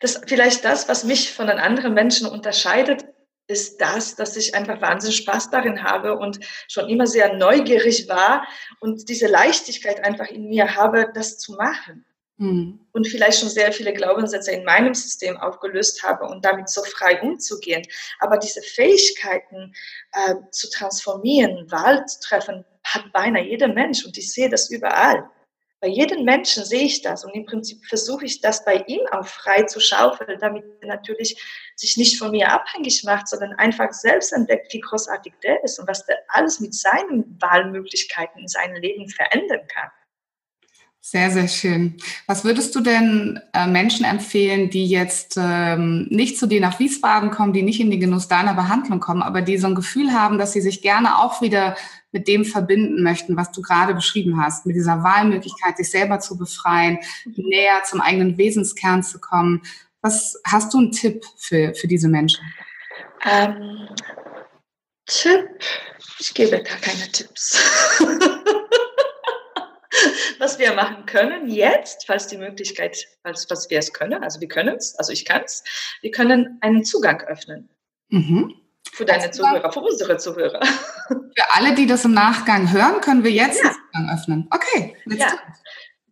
Das 0.00 0.20
vielleicht 0.26 0.64
das, 0.64 0.88
was 0.88 1.04
mich 1.04 1.32
von 1.32 1.48
den 1.48 1.58
anderen 1.58 1.94
Menschen 1.94 2.28
unterscheidet, 2.28 3.04
ist 3.50 3.80
das, 3.80 4.14
dass 4.14 4.36
ich 4.36 4.54
einfach 4.54 4.80
wahnsinnig 4.80 5.16
Spaß 5.18 5.50
darin 5.50 5.82
habe 5.82 6.16
und 6.16 6.40
schon 6.68 6.88
immer 6.88 7.06
sehr 7.06 7.34
neugierig 7.34 8.08
war 8.08 8.46
und 8.80 9.08
diese 9.08 9.26
Leichtigkeit 9.26 10.04
einfach 10.04 10.28
in 10.28 10.48
mir 10.48 10.76
habe, 10.76 11.10
das 11.12 11.38
zu 11.38 11.52
machen. 11.54 12.04
Mhm. 12.40 12.80
Und 12.92 13.06
vielleicht 13.06 13.40
schon 13.40 13.50
sehr 13.50 13.70
viele 13.72 13.92
Glaubenssätze 13.92 14.52
in 14.52 14.64
meinem 14.64 14.94
System 14.94 15.36
aufgelöst 15.36 16.02
habe 16.02 16.24
und 16.24 16.44
damit 16.44 16.70
so 16.70 16.82
frei 16.82 17.20
umzugehen. 17.20 17.82
Aber 18.20 18.38
diese 18.38 18.62
Fähigkeiten 18.62 19.74
äh, 20.12 20.36
zu 20.50 20.70
transformieren, 20.70 21.70
Wahl 21.70 22.06
zu 22.06 22.18
treffen, 22.20 22.64
hat 22.82 23.12
beinahe 23.12 23.44
jeder 23.44 23.68
Mensch 23.68 24.06
und 24.06 24.16
ich 24.16 24.32
sehe 24.32 24.48
das 24.48 24.70
überall. 24.70 25.28
Bei 25.82 25.88
jedem 25.88 26.24
Menschen 26.24 26.64
sehe 26.66 26.84
ich 26.84 27.00
das 27.00 27.24
und 27.24 27.34
im 27.34 27.46
Prinzip 27.46 27.82
versuche 27.86 28.26
ich 28.26 28.42
das 28.42 28.64
bei 28.66 28.84
ihm 28.86 29.00
auch 29.12 29.26
frei 29.26 29.62
zu 29.62 29.80
schaufeln, 29.80 30.38
damit 30.38 30.62
er 30.82 30.88
natürlich 30.88 31.42
sich 31.74 31.96
nicht 31.96 32.18
von 32.18 32.32
mir 32.32 32.52
abhängig 32.52 33.02
macht, 33.04 33.28
sondern 33.28 33.54
einfach 33.54 33.90
selbst 33.92 34.32
entdeckt, 34.34 34.74
wie 34.74 34.80
großartig 34.80 35.32
der 35.42 35.64
ist 35.64 35.78
und 35.78 35.88
was 35.88 36.04
der 36.04 36.18
alles 36.28 36.60
mit 36.60 36.74
seinen 36.74 37.40
Wahlmöglichkeiten 37.40 38.42
in 38.42 38.48
seinem 38.48 38.76
Leben 38.76 39.08
verändern 39.08 39.66
kann. 39.68 39.90
Sehr, 41.02 41.30
sehr 41.30 41.48
schön. 41.48 41.96
Was 42.26 42.44
würdest 42.44 42.74
du 42.74 42.80
denn 42.80 43.40
äh, 43.54 43.66
Menschen 43.66 44.04
empfehlen, 44.04 44.68
die 44.68 44.86
jetzt 44.86 45.38
ähm, 45.40 46.06
nicht 46.10 46.38
zu 46.38 46.46
dir 46.46 46.60
nach 46.60 46.78
Wiesbaden 46.78 47.30
kommen, 47.30 47.54
die 47.54 47.62
nicht 47.62 47.80
in 47.80 47.90
den 47.90 48.00
Genuss 48.00 48.28
deiner 48.28 48.52
Behandlung 48.52 49.00
kommen, 49.00 49.22
aber 49.22 49.40
die 49.40 49.56
so 49.56 49.66
ein 49.66 49.74
Gefühl 49.74 50.12
haben, 50.12 50.36
dass 50.36 50.52
sie 50.52 50.60
sich 50.60 50.82
gerne 50.82 51.18
auch 51.18 51.40
wieder 51.40 51.74
mit 52.12 52.28
dem 52.28 52.44
verbinden 52.44 53.02
möchten, 53.02 53.36
was 53.36 53.52
du 53.52 53.62
gerade 53.62 53.94
beschrieben 53.94 54.42
hast, 54.42 54.66
mit 54.66 54.76
dieser 54.76 55.02
Wahlmöglichkeit, 55.02 55.76
sich 55.76 55.90
selber 55.90 56.20
zu 56.20 56.36
befreien, 56.36 56.98
näher 57.36 57.82
zum 57.84 58.00
eigenen 58.00 58.36
Wesenskern 58.36 59.02
zu 59.02 59.20
kommen. 59.20 59.62
Was 60.02 60.40
hast 60.46 60.72
du 60.74 60.78
einen 60.78 60.92
Tipp 60.92 61.24
für, 61.36 61.74
für 61.74 61.86
diese 61.86 62.08
Menschen? 62.08 62.44
Ähm, 63.24 63.88
Tipp? 65.06 65.48
Ich 66.18 66.34
gebe 66.34 66.62
gar 66.62 66.78
keine 66.78 67.10
Tipps. 67.12 67.58
was 70.38 70.58
wir 70.58 70.72
machen 70.72 71.06
können 71.06 71.48
jetzt, 71.48 72.06
falls 72.06 72.26
die 72.26 72.38
Möglichkeit, 72.38 73.06
falls, 73.22 73.44
falls 73.44 73.68
wir 73.70 73.78
es 73.78 73.92
können, 73.92 74.22
also 74.24 74.40
wir 74.40 74.48
können 74.48 74.76
es, 74.76 74.94
also 74.96 75.12
ich 75.12 75.24
kann 75.24 75.42
es, 75.44 75.62
wir 76.00 76.10
können 76.10 76.58
einen 76.62 76.84
Zugang 76.84 77.20
öffnen. 77.22 77.68
Mhm. 78.08 78.54
Für 78.92 79.04
deine 79.04 79.30
Zuhörer, 79.30 79.72
für 79.72 79.80
unsere 79.80 80.16
Zuhörer. 80.16 80.60
Für 81.08 81.54
alle, 81.54 81.74
die 81.74 81.86
das 81.86 82.04
im 82.04 82.12
Nachgang 82.12 82.72
hören, 82.72 83.00
können 83.00 83.24
wir 83.24 83.30
jetzt 83.30 83.62
ja. 83.62 83.70
den 83.70 83.72
Zugang 83.72 84.14
öffnen. 84.14 84.48
Okay. 84.50 84.96
Ja. 85.06 85.38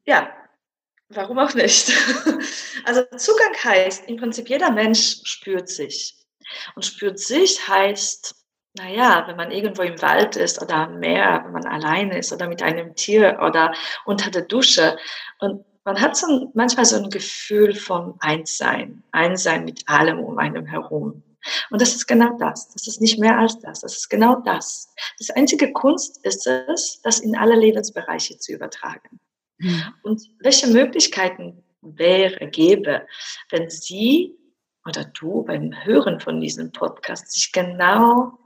ja, 0.07 0.29
warum 1.09 1.39
auch 1.39 1.55
nicht? 1.55 1.93
Also 2.85 3.03
Zugang 3.19 3.53
heißt, 3.65 4.09
im 4.09 4.17
Prinzip 4.17 4.49
jeder 4.49 4.71
Mensch 4.71 5.21
spürt 5.25 5.69
sich. 5.69 6.17
Und 6.75 6.87
spürt 6.87 7.19
sich 7.19 7.69
heißt, 7.69 8.35
naja, 8.79 9.25
wenn 9.27 9.37
man 9.37 9.51
irgendwo 9.51 9.83
im 9.83 10.01
Wald 10.01 10.37
ist 10.37 10.63
oder 10.63 10.77
am 10.77 10.99
Meer, 10.99 11.43
wenn 11.45 11.53
man 11.53 11.67
alleine 11.67 12.17
ist 12.17 12.33
oder 12.33 12.49
mit 12.49 12.63
einem 12.63 12.95
Tier 12.95 13.41
oder 13.43 13.75
unter 14.07 14.31
der 14.31 14.43
Dusche 14.43 14.97
und 15.41 15.65
man 15.85 16.01
hat 16.01 16.17
so 16.17 16.51
manchmal 16.55 16.85
so 16.85 16.97
ein 16.97 17.09
Gefühl 17.09 17.75
von 17.75 18.15
Einssein, 18.21 19.03
Einssein 19.11 19.65
mit 19.65 19.89
allem 19.89 20.19
um 20.19 20.39
einem 20.39 20.67
herum. 20.67 21.23
Und 21.71 21.81
das 21.81 21.95
ist 21.95 22.07
genau 22.07 22.37
das. 22.39 22.71
Das 22.71 22.87
ist 22.87 23.01
nicht 23.01 23.19
mehr 23.19 23.39
als 23.39 23.59
das. 23.61 23.81
Das 23.81 23.97
ist 23.97 24.09
genau 24.09 24.41
das. 24.45 24.93
Das 25.19 25.31
einzige 25.31 25.73
Kunst 25.73 26.25
ist 26.25 26.47
es, 26.47 27.01
das 27.03 27.21
in 27.21 27.37
alle 27.37 27.57
Lebensbereiche 27.57 28.39
zu 28.39 28.53
übertragen. 28.53 29.21
Mhm. 29.59 29.95
Und 30.03 30.23
welche 30.41 30.67
Möglichkeiten 30.69 31.65
wäre, 31.81 32.47
gäbe, 32.49 33.07
wenn 33.51 33.71
Sie 33.71 34.37
oder 34.87 35.05
du 35.05 35.43
beim 35.43 35.73
Hören 35.85 36.21
von 36.21 36.41
diesem 36.41 36.73
Podcast 36.73 37.33
sich 37.33 37.53
genau 37.53 38.39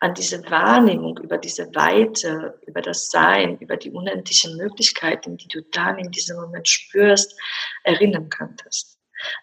an 0.00 0.14
diese 0.14 0.48
Wahrnehmung 0.50 1.18
über 1.18 1.38
diese 1.38 1.74
Weite, 1.74 2.58
über 2.66 2.82
das 2.82 3.08
Sein, 3.08 3.58
über 3.58 3.76
die 3.76 3.90
unendlichen 3.90 4.56
Möglichkeiten, 4.56 5.36
die 5.36 5.48
du 5.48 5.62
dann 5.62 5.98
in 5.98 6.10
diesem 6.10 6.36
Moment 6.36 6.68
spürst, 6.68 7.38
erinnern 7.84 8.28
könntest. 8.28 8.98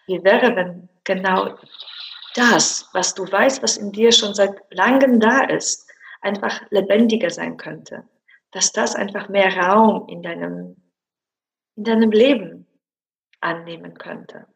Wie 0.06 0.22
wäre, 0.22 0.54
wenn 0.54 0.88
genau 1.04 1.56
das, 2.34 2.88
was 2.92 3.14
du 3.14 3.30
weißt, 3.30 3.62
was 3.62 3.76
in 3.76 3.92
dir 3.92 4.12
schon 4.12 4.34
seit 4.34 4.60
langem 4.70 5.20
da 5.20 5.44
ist, 5.44 5.88
einfach 6.20 6.60
lebendiger 6.70 7.30
sein 7.30 7.56
könnte. 7.56 8.08
Dass 8.50 8.72
das 8.72 8.94
einfach 8.94 9.28
mehr 9.28 9.56
Raum 9.56 10.08
in 10.08 10.22
deinem, 10.22 10.76
in 11.76 11.84
deinem 11.84 12.10
Leben 12.10 12.66
annehmen 13.40 13.94
könnte. 13.94 14.46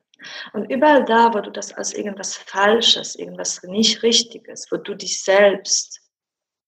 Und 0.53 0.71
überall 0.71 1.05
da, 1.05 1.35
wo 1.35 1.41
du 1.41 1.51
das 1.51 1.73
als 1.73 1.93
irgendwas 1.93 2.37
Falsches, 2.37 3.15
irgendwas 3.17 3.63
nicht 3.65 4.03
Richtiges, 4.03 4.67
wo 4.71 4.77
du 4.77 4.95
dich 4.95 5.23
selbst, 5.23 6.01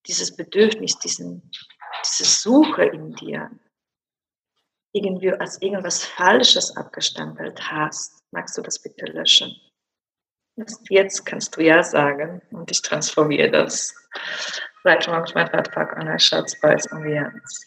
dieses 0.07 0.35
Bedürfnis, 0.35 0.97
diesen, 0.99 1.51
diese 2.05 2.25
Suche 2.25 2.85
in 2.85 3.13
dir, 3.15 3.49
irgendwie 4.91 5.31
als 5.31 5.61
irgendwas 5.61 6.03
Falsches 6.03 6.75
abgestempelt 6.75 7.71
hast, 7.71 8.23
magst 8.31 8.57
du 8.57 8.61
das 8.61 8.81
bitte 8.81 9.05
löschen? 9.05 9.55
Jetzt 10.89 11.25
kannst 11.25 11.55
du 11.55 11.61
ja 11.61 11.83
sagen 11.83 12.41
und 12.51 12.69
ich 12.71 12.81
transformiere 12.81 13.51
das. 13.51 13.93
Seit 14.83 15.07
manchmal 15.07 15.45
Radpack 15.45 15.97
an 15.97 16.07
der 16.07 16.19
Schatzpreis 16.19 16.87
Allianz. 16.87 17.65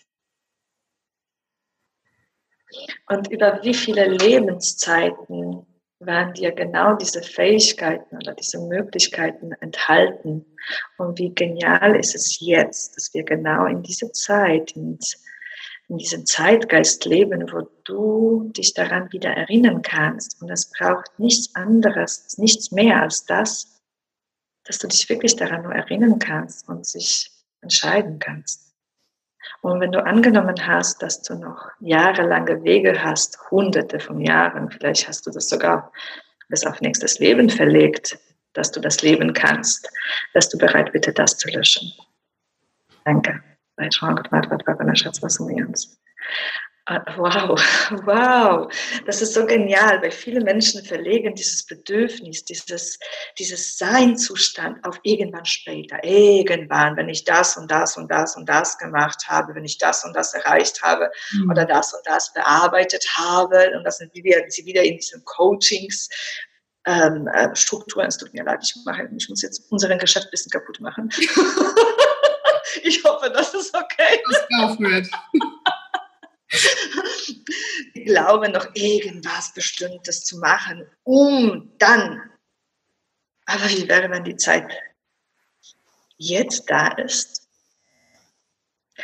Und 3.09 3.31
über 3.31 3.62
wie 3.62 3.74
viele 3.74 4.09
Lebenszeiten 4.09 5.66
waren 6.00 6.33
dir 6.33 6.52
genau 6.52 6.94
diese 6.94 7.22
Fähigkeiten 7.22 8.16
oder 8.16 8.35
diese 8.35 8.59
Möglichkeiten 8.59 9.52
enthalten? 9.61 10.44
Und 10.98 11.18
wie 11.18 11.35
genial 11.35 11.96
ist 11.96 12.14
es 12.14 12.40
jetzt, 12.40 12.96
dass 12.96 13.12
wir 13.14 13.24
genau 13.24 13.66
in 13.66 13.83
dieser 13.83 14.12
Zeit, 14.12 14.72
in 14.72 14.98
in 15.88 15.99
diesem 15.99 16.25
Zeitgeist 16.27 17.05
leben, 17.05 17.53
wo 17.53 17.68
du 17.85 18.51
dich 18.57 18.75
daran 18.75 19.12
wieder 19.12 19.31
erinnern 19.31 19.83
kannst. 19.83 20.40
Und 20.40 20.51
es 20.51 20.71
braucht 20.71 21.18
nichts 21.18 21.55
anderes, 21.55 22.38
nichts 22.38 22.71
mehr 22.71 23.03
als 23.03 23.25
das, 23.25 23.81
dass 24.64 24.79
du 24.79 24.88
dich 24.88 25.09
wirklich 25.09 25.37
daran 25.37 25.62
nur 25.62 25.75
erinnern 25.75 26.18
kannst 26.18 26.68
und 26.68 26.87
sich 26.87 27.31
entscheiden 27.61 28.18
kannst. 28.18 28.73
Und 29.61 29.81
wenn 29.81 29.92
du 29.92 30.05
angenommen 30.05 30.66
hast, 30.66 31.03
dass 31.03 31.23
du 31.23 31.35
noch 31.35 31.68
jahrelange 31.81 32.62
Wege 32.64 33.03
hast, 33.03 33.38
hunderte 33.51 34.01
von 34.01 34.21
Jahren, 34.21 34.71
vielleicht 34.71 35.09
hast 35.09 35.27
du 35.27 35.31
das 35.31 35.49
sogar 35.49 35.92
bis 36.49 36.64
auf 36.64 36.81
nächstes 36.81 37.18
Leben 37.18 37.49
verlegt, 37.49 38.18
dass 38.53 38.71
du 38.71 38.81
das 38.81 39.03
leben 39.03 39.33
kannst, 39.33 39.88
dass 40.35 40.49
du 40.49 40.59
bereit 40.59 40.92
bitte 40.92 41.12
das 41.12 41.38
zu 41.38 41.49
löschen. 41.49 41.92
Danke. 43.05 43.42
Ah, 46.87 47.01
wow, 47.16 47.57
wow, 48.07 48.73
das 49.07 49.23
ist 49.23 49.35
so 49.35 49.47
genial, 49.47 50.03
weil 50.03 50.11
viele 50.11 50.40
Menschen 50.40 50.85
verlegen 50.85 51.33
dieses 51.33 51.64
Bedürfnis, 51.64 52.45
dieses, 52.45 52.99
dieses 53.38 53.79
Seinzustand 53.79 54.85
auf 54.85 54.99
irgendwann 55.05 55.45
später. 55.45 56.03
Irgendwann, 56.03 56.97
wenn 56.97 57.09
ich 57.09 57.25
das 57.25 57.57
und 57.57 57.71
das 57.71 57.97
und 57.97 58.11
das 58.11 58.37
und 58.37 58.49
das 58.49 58.79
gemacht 58.79 59.29
habe, 59.29 59.55
wenn 59.55 59.64
ich 59.64 59.79
das 59.79 60.05
und 60.05 60.16
das 60.16 60.35
erreicht 60.35 60.83
habe 60.83 61.09
mhm. 61.31 61.51
oder 61.53 61.64
das 61.66 61.95
und 61.95 62.03
das 62.05 62.33
bearbeitet 62.33 63.07
habe 63.16 63.71
und 63.77 63.85
das 63.85 63.99
sind 63.99 64.12
wieder, 64.12 64.40
sie 64.49 64.66
wieder 64.66 64.83
in 64.83 64.97
diesen 64.97 65.25
Coachings, 65.25 66.09
ähm, 66.85 67.29
äh, 67.29 67.55
Strukturen, 67.55 68.07
es 68.07 68.18
tut 68.18 68.35
mir 68.35 68.42
leid, 68.42 68.59
ich, 68.64 68.75
mache, 68.85 69.09
ich 69.16 69.29
muss 69.29 69.42
jetzt 69.42 69.71
unseren 69.71 70.01
Geschäft 70.01 70.27
ein 70.27 70.31
bisschen 70.33 70.51
kaputt 70.51 70.81
machen. 70.81 71.11
ich 72.83 73.05
hoffe, 73.05 73.31
das 73.31 73.55
ist 73.55 73.73
go 74.68 75.03
ich 77.94 78.05
glaube, 78.05 78.48
noch 78.48 78.66
irgendwas 78.75 79.53
Bestimmtes 79.55 80.25
zu 80.25 80.38
machen, 80.38 80.87
um 81.03 81.72
dann. 81.79 82.22
Aber 83.46 83.68
wie 83.70 83.88
wäre, 83.88 84.11
wenn 84.11 84.25
die 84.25 84.37
Zeit 84.37 84.72
jetzt 86.16 86.70
da 86.70 86.88
ist? 86.88 87.48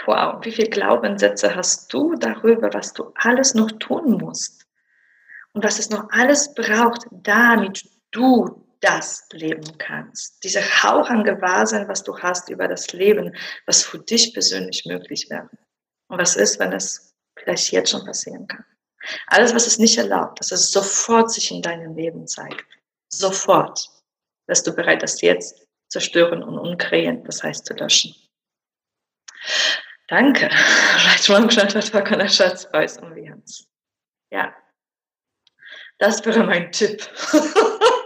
Wow, 0.06 0.44
wie 0.44 0.52
viele 0.52 0.68
Glaubenssätze 0.68 1.54
hast 1.54 1.92
du 1.92 2.14
darüber, 2.14 2.72
was 2.72 2.92
du 2.92 3.12
alles 3.14 3.54
noch 3.54 3.72
tun 3.78 4.12
musst? 4.12 4.66
Und 5.52 5.64
was 5.64 5.78
es 5.78 5.90
noch 5.90 6.10
alles 6.10 6.54
braucht, 6.54 7.06
damit 7.10 7.88
du 8.10 8.67
das 8.80 9.26
leben 9.32 9.78
kannst. 9.78 10.42
Diese 10.44 10.60
Hauch 10.60 11.08
an 11.08 11.24
Gewahrsein, 11.24 11.88
was 11.88 12.02
du 12.02 12.18
hast 12.18 12.48
über 12.48 12.68
das 12.68 12.92
Leben, 12.92 13.34
was 13.66 13.84
für 13.84 13.98
dich 13.98 14.32
persönlich 14.32 14.84
möglich 14.86 15.28
wäre. 15.30 15.48
Und 16.08 16.18
was 16.18 16.36
ist, 16.36 16.58
wenn 16.58 16.72
es 16.72 17.14
vielleicht 17.38 17.72
jetzt 17.72 17.90
schon 17.90 18.04
passieren 18.04 18.46
kann. 18.46 18.64
Alles, 19.26 19.54
was 19.54 19.66
es 19.66 19.78
nicht 19.78 19.96
erlaubt, 19.98 20.40
dass 20.40 20.52
es 20.52 20.70
sofort 20.70 21.30
sich 21.32 21.50
in 21.50 21.62
deinem 21.62 21.94
Leben 21.94 22.26
zeigt. 22.26 22.66
Sofort. 23.08 23.88
Wärst 24.46 24.66
du 24.66 24.72
bereit, 24.72 25.02
das 25.02 25.20
jetzt 25.20 25.66
zerstören 25.88 26.42
und 26.42 26.58
umkreieren, 26.58 27.24
das 27.24 27.42
heißt 27.42 27.66
zu 27.66 27.74
löschen. 27.74 28.14
Danke. 30.08 30.48
Ja, 34.30 34.54
das 35.98 36.24
wäre 36.24 36.44
mein 36.44 36.70
Tipp. 36.70 37.08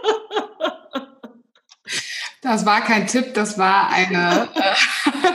Das 2.43 2.65
war 2.65 2.81
kein 2.81 3.07
Tipp, 3.07 3.33
das 3.33 3.57
war 3.57 3.89
eine, 3.89 4.49
äh, 4.55 5.31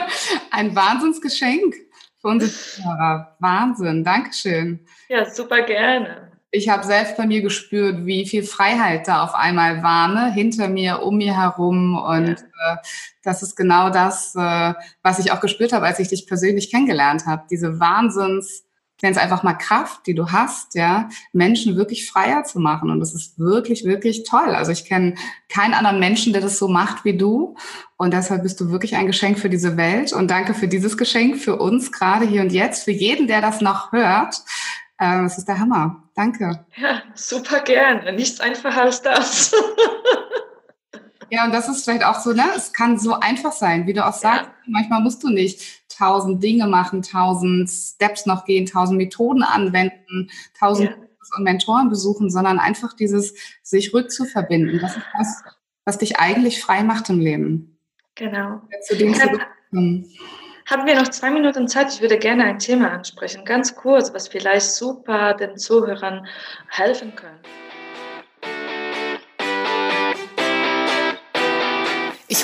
ein 0.51 0.77
Wahnsinnsgeschenk 0.77 1.75
für 2.21 2.29
unsere 2.29 2.53
Zuhörer. 2.53 3.37
Wahnsinn, 3.41 4.05
Dankeschön. 4.05 4.87
Ja, 5.09 5.25
super 5.29 5.63
gerne. 5.63 6.29
Ich 6.51 6.69
habe 6.69 6.85
selbst 6.85 7.17
bei 7.17 7.27
mir 7.27 7.43
gespürt, 7.43 8.07
wie 8.07 8.27
viel 8.27 8.43
Freiheit 8.43 9.09
da 9.09 9.23
auf 9.23 9.35
einmal 9.35 9.83
war, 9.83 10.09
ne? 10.09 10.33
hinter 10.33 10.69
mir, 10.69 11.03
um 11.03 11.17
mir 11.17 11.37
herum. 11.37 11.97
Und 11.97 12.29
ja. 12.29 12.75
äh, 12.75 12.77
das 13.23 13.43
ist 13.43 13.57
genau 13.57 13.91
das, 13.91 14.35
äh, 14.35 14.75
was 15.03 15.19
ich 15.19 15.33
auch 15.33 15.41
gespürt 15.41 15.73
habe, 15.73 15.87
als 15.87 15.99
ich 15.99 16.09
dich 16.09 16.27
persönlich 16.27 16.71
kennengelernt 16.71 17.27
habe. 17.27 17.45
Diese 17.51 17.81
Wahnsinns, 17.81 18.65
ich 18.99 19.03
nenne 19.03 19.15
es 19.15 19.23
einfach 19.23 19.45
mal 19.45 19.55
Kraft, 19.55 20.09
die 20.09 20.15
du 20.15 20.33
hast, 20.33 20.75
ja, 20.75 21.09
Menschen 21.33 21.77
wirklich 21.77 22.11
freier 22.11 22.43
zu 22.43 22.59
machen. 22.59 22.91
Und 22.91 22.99
das 22.99 23.15
ist 23.15 23.39
wirklich, 23.39 23.85
wirklich 23.85 24.25
toll. 24.25 24.57
Also 24.57 24.73
ich 24.73 24.85
kenne 24.87 25.15
keinen 25.49 25.75
anderen 25.75 26.01
Menschen, 26.01 26.33
der 26.33 26.43
das 26.43 26.59
so 26.59 26.67
macht 26.67 27.05
wie 27.05 27.17
du. 27.17 27.55
Und 27.97 28.13
deshalb 28.13 28.43
bist 28.43 28.61
du 28.61 28.73
wirklich 28.73 28.97
ein 28.97 29.07
Geschenk 29.07 29.39
für 29.39 29.49
diese 29.49 29.77
Welt. 29.77 30.13
Und 30.13 30.33
danke 30.33 30.53
für 30.53 30.67
dieses 30.67 30.99
Geschenk, 30.99 31.39
für 31.39 31.61
uns 31.61 31.93
gerade 31.93 32.27
hier 32.27 32.43
und 32.43 32.51
jetzt, 32.51 32.83
für 32.83 32.91
jeden, 32.91 33.29
der 33.29 33.41
das 33.41 33.61
noch 33.61 33.93
hört. 33.93 34.35
Äh, 34.99 35.23
das 35.23 35.39
ist 35.39 35.47
der 35.47 35.61
Hammer. 35.61 36.03
Danke. 36.17 36.67
Ja, 36.77 37.03
super 37.15 37.61
gerne. 37.61 38.13
Nichts 38.13 38.41
einfacher 38.41 38.83
als 38.83 39.01
das. 39.01 39.55
Ja, 41.31 41.45
und 41.45 41.53
das 41.53 41.69
ist 41.69 41.85
vielleicht 41.85 42.05
auch 42.05 42.21
so, 42.21 42.33
ne? 42.33 42.45
Es 42.57 42.73
kann 42.73 42.99
so 42.99 43.15
einfach 43.15 43.53
sein, 43.53 43.87
wie 43.87 43.93
du 43.93 44.07
auch 44.07 44.13
sagst. 44.13 44.47
Ja. 44.47 44.55
Manchmal 44.67 45.03
musst 45.03 45.23
du 45.23 45.29
nicht 45.29 45.89
tausend 45.89 46.43
Dinge 46.43 46.67
machen, 46.67 47.03
tausend 47.03 47.69
Steps 47.69 48.27
noch 48.27 48.45
gehen, 48.45 48.67
tausend 48.67 48.99
Methoden 48.99 49.43
anwenden, 49.43 50.31
tausend 50.59 50.91
ja. 50.91 50.97
und 51.37 51.45
Mentoren 51.45 51.89
besuchen, 51.89 52.31
sondern 52.31 52.59
einfach 52.59 52.95
dieses 52.95 53.35
sich 53.63 53.93
rückzuverbinden. 53.93 54.81
Das 54.81 54.97
ist 54.97 55.07
das, 55.19 55.43
was 55.85 55.99
dich 55.99 56.19
eigentlich 56.19 56.63
frei 56.63 56.83
macht 56.83 57.11
im 57.11 57.21
Leben. 57.21 57.79
Genau. 58.15 58.63
Zu 58.87 58.97
dem 58.97 59.15
haben 60.71 60.87
wir 60.87 60.97
noch 60.97 61.09
zwei 61.09 61.31
Minuten 61.31 61.67
Zeit? 61.67 61.95
Ich 61.95 62.03
würde 62.03 62.19
gerne 62.19 62.45
ein 62.45 62.59
Thema 62.59 62.91
ansprechen, 62.91 63.45
ganz 63.47 63.75
kurz, 63.75 64.13
was 64.13 64.29
vielleicht 64.29 64.71
super 64.71 65.33
den 65.33 65.57
Zuhörern 65.57 66.27
helfen 66.69 67.15
kann. 67.17 67.39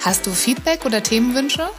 Hast 0.01 0.25
du 0.25 0.31
Feedback 0.31 0.85
oder 0.85 1.03
Themenwünsche? 1.03 1.69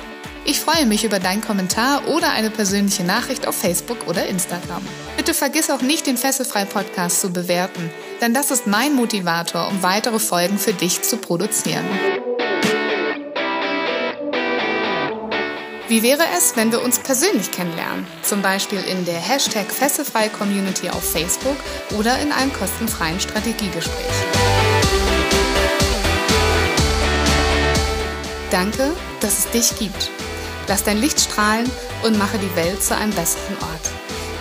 Ich 0.46 0.60
freue 0.60 0.84
mich 0.84 1.04
über 1.04 1.20
deinen 1.20 1.40
Kommentar 1.40 2.06
oder 2.08 2.32
eine 2.32 2.50
persönliche 2.50 3.02
Nachricht 3.02 3.46
auf 3.46 3.56
Facebook 3.56 4.06
oder 4.06 4.26
Instagram. 4.26 4.86
Bitte 5.16 5.32
vergiss 5.32 5.70
auch 5.70 5.80
nicht, 5.80 6.06
den 6.06 6.18
Fesselfrei 6.18 6.66
Podcast 6.66 7.22
zu 7.22 7.32
bewerten, 7.32 7.90
denn 8.20 8.34
das 8.34 8.50
ist 8.50 8.66
mein 8.66 8.94
Motivator, 8.94 9.68
um 9.68 9.82
weitere 9.82 10.18
Folgen 10.18 10.58
für 10.58 10.74
dich 10.74 11.00
zu 11.00 11.16
produzieren. 11.16 11.86
Wie 15.86 16.02
wäre 16.02 16.22
es, 16.34 16.56
wenn 16.56 16.72
wir 16.72 16.82
uns 16.82 16.98
persönlich 16.98 17.50
kennenlernen? 17.50 18.06
Zum 18.22 18.40
Beispiel 18.40 18.80
in 18.80 19.04
der 19.04 19.18
Hashtag 19.18 19.70
Fesselfrei 19.70 20.30
Community 20.30 20.88
auf 20.88 21.04
Facebook 21.04 21.56
oder 21.98 22.18
in 22.20 22.32
einem 22.32 22.50
kostenfreien 22.54 23.20
Strategiegespräch. 23.20 24.14
Danke, 28.50 28.96
dass 29.20 29.40
es 29.40 29.50
dich 29.50 29.78
gibt. 29.78 30.10
Lass 30.68 30.84
dein 30.84 30.98
Licht 30.98 31.20
strahlen 31.20 31.70
und 32.02 32.16
mache 32.16 32.38
die 32.38 32.56
Welt 32.56 32.82
zu 32.82 32.96
einem 32.96 33.12
besseren 33.12 33.56
Ort. 33.60 33.90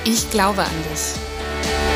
Ich 0.06 0.30
glaube 0.30 0.62
an 0.62 0.84
dich. 0.92 1.93